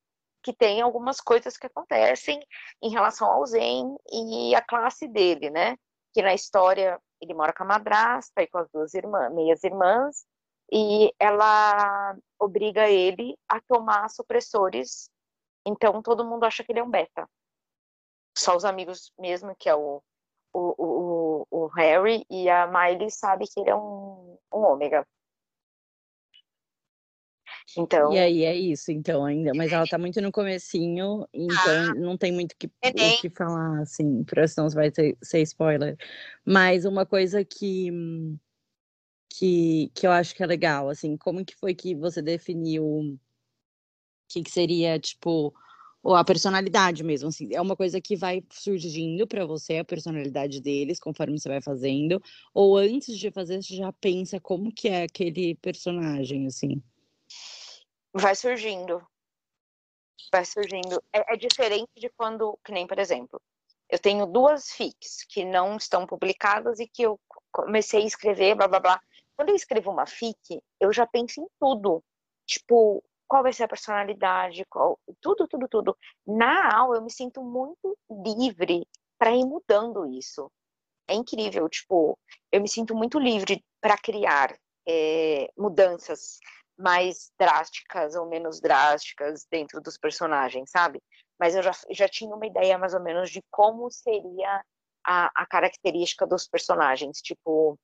que 0.43 0.53
tem 0.53 0.81
algumas 0.81 1.21
coisas 1.21 1.57
que 1.57 1.67
acontecem 1.67 2.41
em 2.83 2.91
relação 2.91 3.31
ao 3.31 3.45
Zen 3.45 3.97
e 4.11 4.55
a 4.55 4.63
classe 4.63 5.07
dele, 5.07 5.51
né? 5.51 5.77
Que 6.15 6.23
na 6.23 6.33
história 6.33 6.99
ele 7.21 7.35
mora 7.35 7.53
com 7.53 7.63
a 7.63 7.67
madrasta 7.67 8.43
e 8.43 8.47
com 8.47 8.59
as 8.59 8.69
duas 8.71 8.95
irmãs, 8.95 9.33
meias 9.33 9.63
irmãs, 9.65 10.25
e 10.73 11.13
ela 11.19 12.17
obriga 12.39 12.89
ele 12.89 13.37
a 13.49 13.61
tomar 13.61 14.09
supressores. 14.11 15.11
Então 15.67 16.03
todo 16.03 16.25
mundo 16.25 16.45
acha 16.45 16.65
que 16.65 16.73
ele 16.73 16.81
é 16.81 16.85
um 16.85 16.91
beta. 16.91 17.29
Só 18.37 18.57
os 18.57 18.65
amigos 18.65 19.13
mesmo, 19.19 19.55
que 19.57 19.69
é 19.69 19.75
o 19.75 20.03
o, 20.53 20.75
o, 20.79 21.47
o 21.51 21.67
Harry 21.69 22.25
e 22.29 22.49
a 22.49 22.67
Miley 22.67 23.11
sabe 23.11 23.47
que 23.47 23.61
ele 23.61 23.71
é 23.71 23.75
um, 23.75 24.39
um 24.53 24.63
ômega. 24.63 25.07
Então... 27.77 28.13
E 28.13 28.19
aí 28.19 28.45
é 28.45 28.57
isso, 28.57 28.91
então, 28.91 29.25
ainda, 29.25 29.53
mas 29.55 29.73
ela 29.73 29.87
tá 29.87 29.99
muito 29.99 30.21
no 30.21 30.33
comecinho, 30.33 31.27
então 31.33 31.91
ah, 31.91 31.95
não 31.95 32.17
tem 32.17 32.33
muito 32.33 32.57
que, 32.57 32.71
é 32.83 32.91
o 32.91 33.21
que 33.21 33.31
falar, 33.31 33.81
assim, 33.81 34.25
para 34.25 34.47
senão 34.49 34.69
vai 34.71 34.91
ser, 34.93 35.17
ser 35.23 35.41
spoiler. 35.43 35.97
Mas 36.45 36.85
uma 36.85 37.07
coisa 37.07 37.45
que, 37.45 37.91
que, 39.29 39.91
que 39.95 40.07
eu 40.07 40.11
acho 40.11 40.35
que 40.35 40.43
é 40.43 40.47
legal, 40.47 40.89
assim, 40.89 41.17
como 41.17 41.45
que 41.45 41.55
foi 41.57 41.75
que 41.75 41.95
você 41.95 42.21
definiu 42.21 42.85
o 42.85 43.19
que, 44.29 44.43
que 44.43 44.51
seria, 44.51 44.99
tipo, 44.99 45.55
ou 46.03 46.15
a 46.15 46.25
personalidade 46.25 47.05
mesmo, 47.05 47.29
assim, 47.29 47.49
é 47.53 47.61
uma 47.61 47.77
coisa 47.77 48.01
que 48.01 48.17
vai 48.17 48.43
surgindo 48.51 49.27
para 49.27 49.45
você, 49.45 49.79
a 49.79 49.85
personalidade 49.85 50.61
deles, 50.61 50.99
conforme 50.99 51.39
você 51.39 51.49
vai 51.49 51.61
fazendo, 51.61 52.23
ou 52.55 52.77
antes 52.77 53.19
de 53.19 53.31
fazer, 53.31 53.63
você 53.63 53.77
já 53.77 53.93
pensa 53.93 54.41
como 54.41 54.73
que 54.73 54.89
é 54.89 55.03
aquele 55.03 55.55
personagem, 55.57 56.47
assim? 56.47 56.83
Vai 58.13 58.35
surgindo. 58.35 59.07
Vai 60.33 60.45
surgindo. 60.45 61.03
É, 61.13 61.35
é 61.35 61.37
diferente 61.37 61.91
de 61.97 62.09
quando, 62.11 62.59
que 62.65 62.73
nem, 62.73 62.87
por 62.87 62.99
exemplo, 62.99 63.41
eu 63.89 63.99
tenho 63.99 64.27
duas 64.27 64.71
fics 64.73 65.25
que 65.29 65.45
não 65.45 65.77
estão 65.77 66.07
publicadas 66.07 66.79
e 66.79 66.87
que 66.87 67.03
eu 67.03 67.19
comecei 67.53 68.03
a 68.03 68.07
escrever, 68.07 68.55
blá, 68.55 68.69
blá, 68.69 68.81
blá. 68.81 69.03
Quando 69.37 69.51
eu 69.51 69.57
escrevo 69.57 69.91
uma 69.91 70.07
fic, 70.07 70.61
eu 70.79 70.93
já 70.93 71.07
penso 71.07 71.41
em 71.41 71.47
tudo. 71.59 72.03
Tipo, 72.47 73.03
qual 73.27 73.43
vai 73.43 73.53
ser 73.53 73.65
a 73.65 73.69
personalidade, 73.69 74.65
qual, 74.69 74.99
tudo, 75.21 75.47
tudo, 75.47 75.69
tudo. 75.69 75.97
Na 76.27 76.77
aula 76.77 76.97
eu 76.97 77.03
me 77.03 77.11
sinto 77.11 77.43
muito 77.43 77.97
livre 78.11 78.87
para 79.19 79.31
ir 79.31 79.45
mudando 79.45 80.07
isso. 80.07 80.51
É 81.09 81.15
incrível, 81.15 81.69
tipo, 81.69 82.19
eu 82.53 82.61
me 82.61 82.69
sinto 82.69 82.95
muito 82.95 83.19
livre 83.19 83.65
para 83.81 83.97
criar 83.99 84.57
é, 84.87 85.51
mudanças 85.57 86.39
mais 86.81 87.31
drásticas 87.39 88.15
ou 88.15 88.27
menos 88.27 88.61
drásticas 88.61 89.47
dentro 89.51 89.81
dos 89.81 89.99
personagens, 89.99 90.71
sabe? 90.71 91.03
Mas 91.39 91.55
eu 91.55 91.63
já, 91.63 91.73
já 91.91 92.09
tinha 92.09 92.35
uma 92.35 92.47
ideia 92.47 92.79
mais 92.79 92.95
ou 92.95 93.01
menos 93.01 93.31
de 93.31 93.43
como 93.51 93.91
seria 93.91 94.63
a, 95.07 95.31
a 95.35 95.47
característica 95.47 96.27
dos 96.27 96.49
personagens. 96.49 97.19
Tipo, 97.19 97.79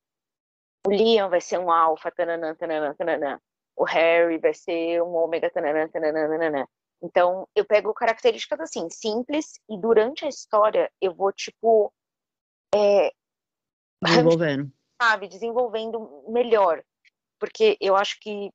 o 0.87 0.91
Liam 0.91 1.31
vai 1.31 1.41
ser 1.41 1.59
um 1.59 1.71
alfa, 1.71 2.11
tananã, 2.11 2.55
tananã, 2.55 2.95
tananã 2.95 3.41
o 3.77 3.85
Harry 3.85 4.39
vai 4.39 4.55
ser 4.55 5.03
um 5.03 5.15
ômega, 5.15 5.51
tanana, 5.51 5.89
tanana, 5.89 6.27
tanana. 6.27 6.69
Então, 7.03 7.47
eu 7.55 7.65
pego 7.65 7.93
características 7.93 8.59
assim, 8.61 8.89
simples, 8.89 9.61
e 9.69 9.79
durante 9.79 10.25
a 10.25 10.29
história 10.29 10.91
eu 11.01 11.15
vou, 11.15 11.31
tipo, 11.31 11.93
é, 12.75 13.13
desenvolvendo. 14.03 14.73
sabe, 15.01 15.29
desenvolvendo 15.29 16.25
melhor. 16.29 16.83
Porque 17.39 17.77
eu 17.79 17.95
acho 17.95 18.19
que 18.19 18.51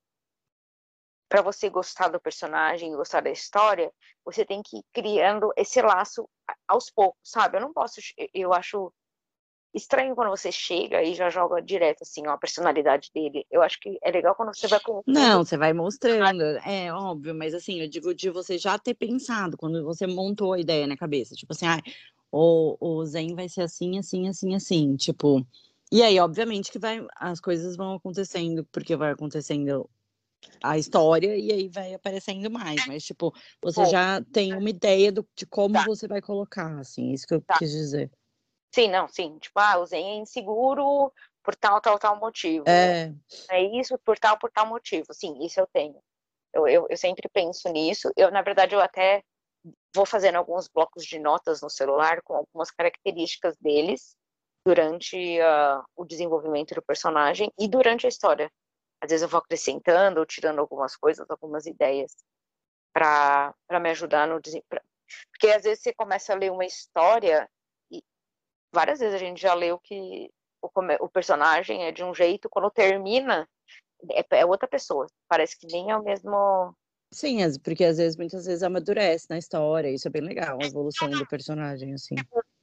para 1.31 1.41
você 1.41 1.69
gostar 1.69 2.09
do 2.09 2.19
personagem, 2.19 2.93
gostar 2.93 3.21
da 3.21 3.31
história, 3.31 3.89
você 4.25 4.43
tem 4.43 4.61
que 4.61 4.79
ir 4.79 4.83
criando 4.91 5.53
esse 5.55 5.81
laço 5.81 6.27
aos 6.67 6.89
poucos, 6.89 7.21
sabe? 7.23 7.55
Eu 7.55 7.61
não 7.61 7.71
posso, 7.71 8.01
eu 8.33 8.51
acho 8.51 8.91
estranho 9.73 10.13
quando 10.13 10.29
você 10.29 10.51
chega 10.51 11.01
e 11.01 11.13
já 11.13 11.29
joga 11.29 11.61
direto 11.61 12.01
assim, 12.01 12.27
ó, 12.27 12.31
a 12.31 12.37
personalidade 12.37 13.09
dele. 13.15 13.45
Eu 13.49 13.61
acho 13.61 13.79
que 13.79 13.97
é 14.03 14.11
legal 14.11 14.35
quando 14.35 14.53
você 14.53 14.67
vai 14.67 14.81
Não, 15.07 15.45
você 15.45 15.55
vai 15.55 15.71
mostrando, 15.71 16.43
é 16.65 16.91
óbvio, 16.91 17.33
mas 17.33 17.53
assim, 17.53 17.79
eu 17.79 17.87
digo 17.87 18.13
de 18.13 18.29
você 18.29 18.57
já 18.57 18.77
ter 18.77 18.93
pensado 18.93 19.55
quando 19.55 19.85
você 19.85 20.05
montou 20.05 20.51
a 20.51 20.59
ideia 20.59 20.85
na 20.85 20.97
cabeça, 20.97 21.33
tipo 21.33 21.53
assim, 21.53 21.65
ah, 21.65 21.81
o, 22.29 22.75
o 22.77 23.05
Zen 23.05 23.35
vai 23.35 23.47
ser 23.47 23.61
assim, 23.61 23.97
assim, 23.97 24.27
assim, 24.27 24.53
assim, 24.53 24.97
tipo. 24.97 25.47
E 25.89 26.03
aí, 26.03 26.19
obviamente, 26.19 26.73
que 26.73 26.79
vai, 26.79 27.05
as 27.15 27.39
coisas 27.39 27.77
vão 27.77 27.95
acontecendo, 27.95 28.65
porque 28.69 28.97
vai 28.97 29.11
acontecendo 29.11 29.89
a 30.63 30.77
história 30.77 31.35
e 31.35 31.51
aí 31.51 31.67
vai 31.67 31.93
aparecendo 31.93 32.49
mais, 32.49 32.85
mas 32.87 33.03
tipo, 33.03 33.33
você 33.61 33.85
já 33.85 34.21
tem 34.31 34.55
uma 34.55 34.69
ideia 34.69 35.11
do, 35.11 35.27
de 35.35 35.45
como 35.45 35.73
tá. 35.73 35.85
você 35.85 36.07
vai 36.07 36.21
colocar, 36.21 36.79
assim, 36.79 37.11
isso 37.11 37.25
que 37.27 37.33
eu 37.33 37.41
tá. 37.41 37.57
quis 37.57 37.71
dizer. 37.71 38.11
Sim, 38.73 38.89
não, 38.89 39.07
sim, 39.07 39.37
tipo, 39.39 39.59
ah, 39.59 39.79
o 39.79 39.85
Zen 39.85 40.11
é 40.11 40.15
inseguro 40.15 41.11
por 41.43 41.55
tal, 41.55 41.81
tal, 41.81 41.99
tal 41.99 42.19
motivo. 42.19 42.65
É. 42.67 43.13
É 43.49 43.61
isso 43.79 43.97
por 43.99 44.17
tal, 44.17 44.37
por 44.37 44.51
tal 44.51 44.67
motivo. 44.67 45.13
Sim, 45.13 45.43
isso 45.43 45.59
eu 45.59 45.67
tenho. 45.73 45.99
Eu, 46.53 46.67
eu, 46.67 46.87
eu 46.89 46.97
sempre 46.97 47.27
penso 47.29 47.67
nisso. 47.69 48.11
Eu, 48.15 48.31
na 48.31 48.41
verdade, 48.41 48.75
eu 48.75 48.79
até 48.79 49.23
vou 49.93 50.05
fazendo 50.05 50.35
alguns 50.35 50.67
blocos 50.67 51.05
de 51.05 51.19
notas 51.19 51.61
no 51.61 51.69
celular 51.69 52.21
com 52.23 52.35
algumas 52.35 52.71
características 52.71 53.55
deles 53.59 54.15
durante 54.65 55.39
uh, 55.39 55.83
o 55.95 56.05
desenvolvimento 56.05 56.75
do 56.75 56.81
personagem 56.81 57.51
e 57.59 57.67
durante 57.67 58.05
a 58.05 58.09
história. 58.09 58.49
Às 59.01 59.09
vezes 59.09 59.23
eu 59.23 59.29
vou 59.29 59.39
acrescentando 59.39 60.19
ou 60.19 60.25
tirando 60.25 60.59
algumas 60.59 60.95
coisas, 60.95 61.29
algumas 61.29 61.65
ideias 61.65 62.15
para 62.93 63.53
me 63.79 63.89
ajudar 63.89 64.27
no 64.27 64.39
pra... 64.69 64.81
porque 65.31 65.47
às 65.47 65.63
vezes 65.63 65.81
você 65.81 65.93
começa 65.93 66.33
a 66.33 66.35
ler 66.35 66.51
uma 66.51 66.65
história 66.65 67.49
e 67.91 68.03
várias 68.73 68.99
vezes 68.99 69.15
a 69.15 69.17
gente 69.17 69.41
já 69.41 69.53
leu 69.53 69.79
que 69.79 70.29
o, 70.61 70.69
o 70.99 71.09
personagem 71.09 71.85
é 71.85 71.91
de 71.91 72.03
um 72.03 72.13
jeito 72.13 72.49
quando 72.49 72.69
termina 72.69 73.49
é, 74.11 74.25
é 74.39 74.45
outra 74.45 74.67
pessoa 74.67 75.07
parece 75.27 75.57
que 75.57 75.67
nem 75.67 75.89
é 75.89 75.97
o 75.97 76.03
mesmo 76.03 76.75
Sim, 77.13 77.39
porque 77.61 77.83
às 77.83 77.97
vezes, 77.97 78.15
muitas 78.15 78.45
vezes 78.45 78.63
amadurece 78.63 79.27
na 79.29 79.37
história, 79.37 79.89
isso 79.89 80.07
é 80.07 80.11
bem 80.11 80.21
legal, 80.21 80.57
a 80.61 80.65
evolução 80.65 81.09
do 81.09 81.27
personagem, 81.27 81.93
assim. 81.93 82.15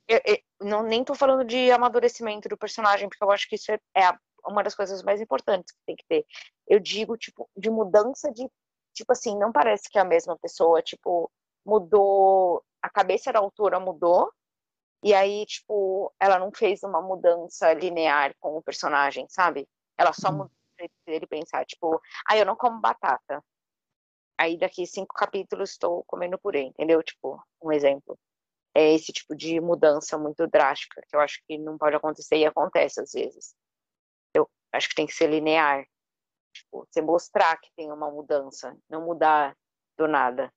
Eu, 0.09 0.21
eu, 0.25 0.39
não, 0.63 0.83
nem 0.83 1.05
tô 1.05 1.15
falando 1.15 1.45
de 1.45 1.71
amadurecimento 1.71 2.49
do 2.49 2.57
personagem, 2.57 3.11
porque 3.11 3.23
eu 3.23 3.31
acho 3.31 3.47
que 3.47 3.57
isso 3.57 3.71
é, 3.71 3.79
é 3.95 4.11
uma 4.49 4.63
das 4.63 4.75
coisas 4.75 5.03
mais 5.03 5.21
importantes 5.21 5.73
que 5.73 5.81
tem 5.87 5.97
que 5.97 6.05
ter. 6.09 6.27
Eu 6.67 6.81
digo, 6.81 7.17
tipo, 7.17 7.49
de 7.57 7.71
mudança 7.71 8.31
de, 8.33 8.49
tipo 8.95 9.13
assim, 9.13 9.39
não 9.39 9.53
parece 9.53 9.89
que 9.91 9.99
é 9.99 10.03
a 10.03 10.05
mesma 10.05 10.39
pessoa, 10.39 10.83
tipo, 10.83 11.31
mudou, 11.65 12.63
a 12.83 12.89
cabeça 12.91 13.33
da 13.33 13.39
autora 13.39 13.79
mudou, 13.79 14.33
e 15.03 15.15
aí, 15.15 15.47
tipo, 15.47 16.13
ela 16.21 16.39
não 16.39 16.51
fez 16.53 16.83
uma 16.83 17.01
mudança 17.01 17.73
linear 17.73 18.35
com 18.41 18.57
o 18.57 18.63
personagem, 18.63 19.27
sabe? 19.29 19.69
Ela 19.97 20.13
só 20.13 20.29
uhum. 20.29 20.37
mudou 20.39 20.53
ele 21.07 21.27
pensar, 21.27 21.65
tipo, 21.65 22.01
ah, 22.27 22.37
eu 22.37 22.47
não 22.47 22.57
como 22.57 22.81
batata 22.81 23.43
aí 24.39 24.57
daqui 24.57 24.87
cinco 24.87 25.13
capítulos 25.15 25.71
estou 25.73 26.05
comendo 26.05 26.39
purê, 26.39 26.63
entendeu? 26.63 27.03
Tipo, 27.03 27.43
um 27.61 27.73
exemplo. 27.73 28.17
É 28.75 28.95
esse 28.95 29.13
tipo 29.13 29.35
de 29.35 29.61
mudança 29.61 30.17
muito 30.17 30.47
drástica 30.47 31.03
que 31.09 31.17
eu 31.17 31.21
acho 31.21 31.43
que 31.47 31.59
não 31.59 31.77
pode 31.77 31.97
acontecer 31.97 32.37
e 32.37 32.47
acontece 32.47 33.01
às 33.01 33.13
vezes. 33.13 33.55
Acho 34.73 34.89
que 34.89 34.95
tem 34.95 35.07
que 35.07 35.15
ser 35.15 35.29
linear. 35.29 35.87
Tipo, 36.53 36.87
você 36.91 37.01
mostrar 37.01 37.57
que 37.59 37.71
tem 37.77 37.91
uma 37.93 38.11
mudança, 38.11 38.77
não 38.89 39.05
mudar 39.05 39.57
do 39.97 40.07
nada. 40.07 40.53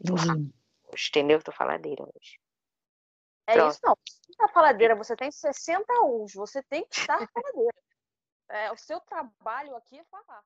Entendi. 0.00 0.52
Hoje, 0.92 1.08
entendeu? 1.08 1.42
Tô 1.42 1.52
faladeira 1.52 2.02
hoje. 2.02 2.38
É 3.46 3.54
Pronto. 3.54 3.72
isso 3.72 3.80
não. 3.82 3.96
Você 4.06 4.32
tá 4.36 4.48
faladeira, 4.48 4.94
você 4.94 5.16
tem 5.16 5.30
60 5.30 5.92
anos, 5.92 6.34
você 6.34 6.62
tem 6.62 6.86
que 6.86 7.00
estar 7.00 7.18
faladeira. 7.32 7.74
É, 8.52 8.72
o 8.72 8.76
seu 8.76 8.98
trabalho 9.02 9.76
aqui 9.76 9.96
é 9.96 10.02
falar. 10.06 10.42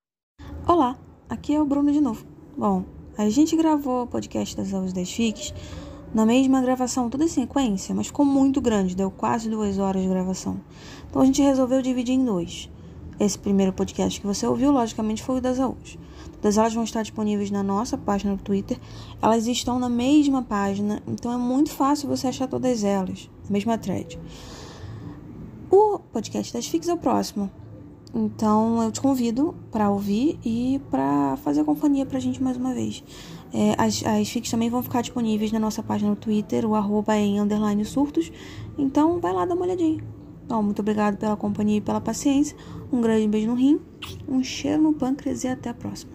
Olá, 0.68 0.94
aqui 1.26 1.54
é 1.54 1.58
o 1.58 1.64
Bruno 1.64 1.90
de 1.90 2.02
novo. 2.02 2.26
Bom, 2.54 2.84
a 3.16 3.30
gente 3.30 3.56
gravou 3.56 4.02
o 4.02 4.06
podcast 4.06 4.54
das 4.54 4.74
aulas 4.74 4.92
das 4.92 5.10
FICs 5.10 5.54
na 6.14 6.24
mesma 6.24 6.62
gravação, 6.62 7.10
tudo 7.10 7.24
em 7.24 7.28
sequência, 7.28 7.92
mas 7.92 8.06
ficou 8.06 8.24
muito 8.24 8.60
grande, 8.60 8.94
deu 8.94 9.10
quase 9.10 9.50
duas 9.50 9.78
horas 9.78 10.00
de 10.00 10.08
gravação. 10.08 10.60
Então 11.10 11.20
a 11.20 11.24
gente 11.24 11.42
resolveu 11.42 11.82
dividir 11.82 12.14
em 12.14 12.24
dois. 12.24 12.70
Esse 13.18 13.36
primeiro 13.38 13.72
podcast 13.72 14.20
que 14.20 14.26
você 14.26 14.46
ouviu, 14.46 14.70
logicamente, 14.70 15.22
foi 15.22 15.38
o 15.38 15.40
das 15.40 15.58
aulas. 15.58 15.98
As 16.42 16.58
aulas 16.58 16.74
vão 16.74 16.84
estar 16.84 17.02
disponíveis 17.02 17.50
na 17.50 17.62
nossa 17.62 17.96
página 17.96 18.36
do 18.36 18.42
Twitter. 18.42 18.78
Elas 19.20 19.46
estão 19.46 19.78
na 19.78 19.88
mesma 19.88 20.42
página, 20.42 21.02
então 21.06 21.32
é 21.32 21.38
muito 21.38 21.70
fácil 21.70 22.08
você 22.08 22.28
achar 22.28 22.46
todas 22.46 22.84
elas, 22.84 23.30
na 23.44 23.50
mesma 23.50 23.78
thread. 23.78 24.18
O 25.70 25.98
podcast 25.98 26.52
das 26.52 26.66
FICs 26.66 26.88
é 26.88 26.94
o 26.94 26.98
próximo. 26.98 27.50
Então 28.14 28.80
eu 28.82 28.92
te 28.92 29.00
convido 29.00 29.54
para 29.72 29.90
ouvir 29.90 30.38
e 30.44 30.80
para 30.90 31.36
fazer 31.38 31.64
companhia 31.64 32.06
pra 32.06 32.20
gente 32.20 32.40
mais 32.42 32.56
uma 32.56 32.72
vez. 32.72 33.02
É, 33.54 33.76
as, 33.78 34.04
as 34.04 34.28
fics 34.28 34.50
também 34.50 34.68
vão 34.68 34.82
ficar 34.82 35.00
disponíveis 35.00 35.52
na 35.52 35.60
nossa 35.60 35.80
página 35.80 36.10
no 36.10 36.16
Twitter, 36.16 36.68
o 36.68 36.74
arroba 36.74 37.16
em 37.16 37.40
underline 37.40 37.84
surtos. 37.84 38.32
Então 38.76 39.20
vai 39.20 39.32
lá 39.32 39.44
dar 39.44 39.54
uma 39.54 39.64
olhadinha. 39.64 40.02
Então, 40.44 40.60
muito 40.62 40.80
obrigado 40.80 41.16
pela 41.16 41.36
companhia 41.36 41.78
e 41.78 41.80
pela 41.80 42.00
paciência. 42.00 42.56
Um 42.92 43.00
grande 43.00 43.28
beijo 43.28 43.46
no 43.46 43.54
rim, 43.54 43.80
um 44.28 44.42
cheiro 44.42 44.82
no 44.82 44.92
pâncreas 44.92 45.44
e 45.44 45.48
até 45.48 45.70
a 45.70 45.74
próxima. 45.74 46.12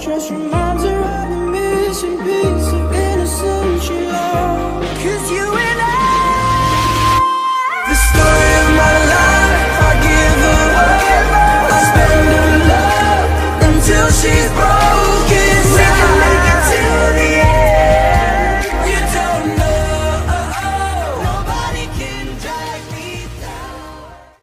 Just 0.00 0.30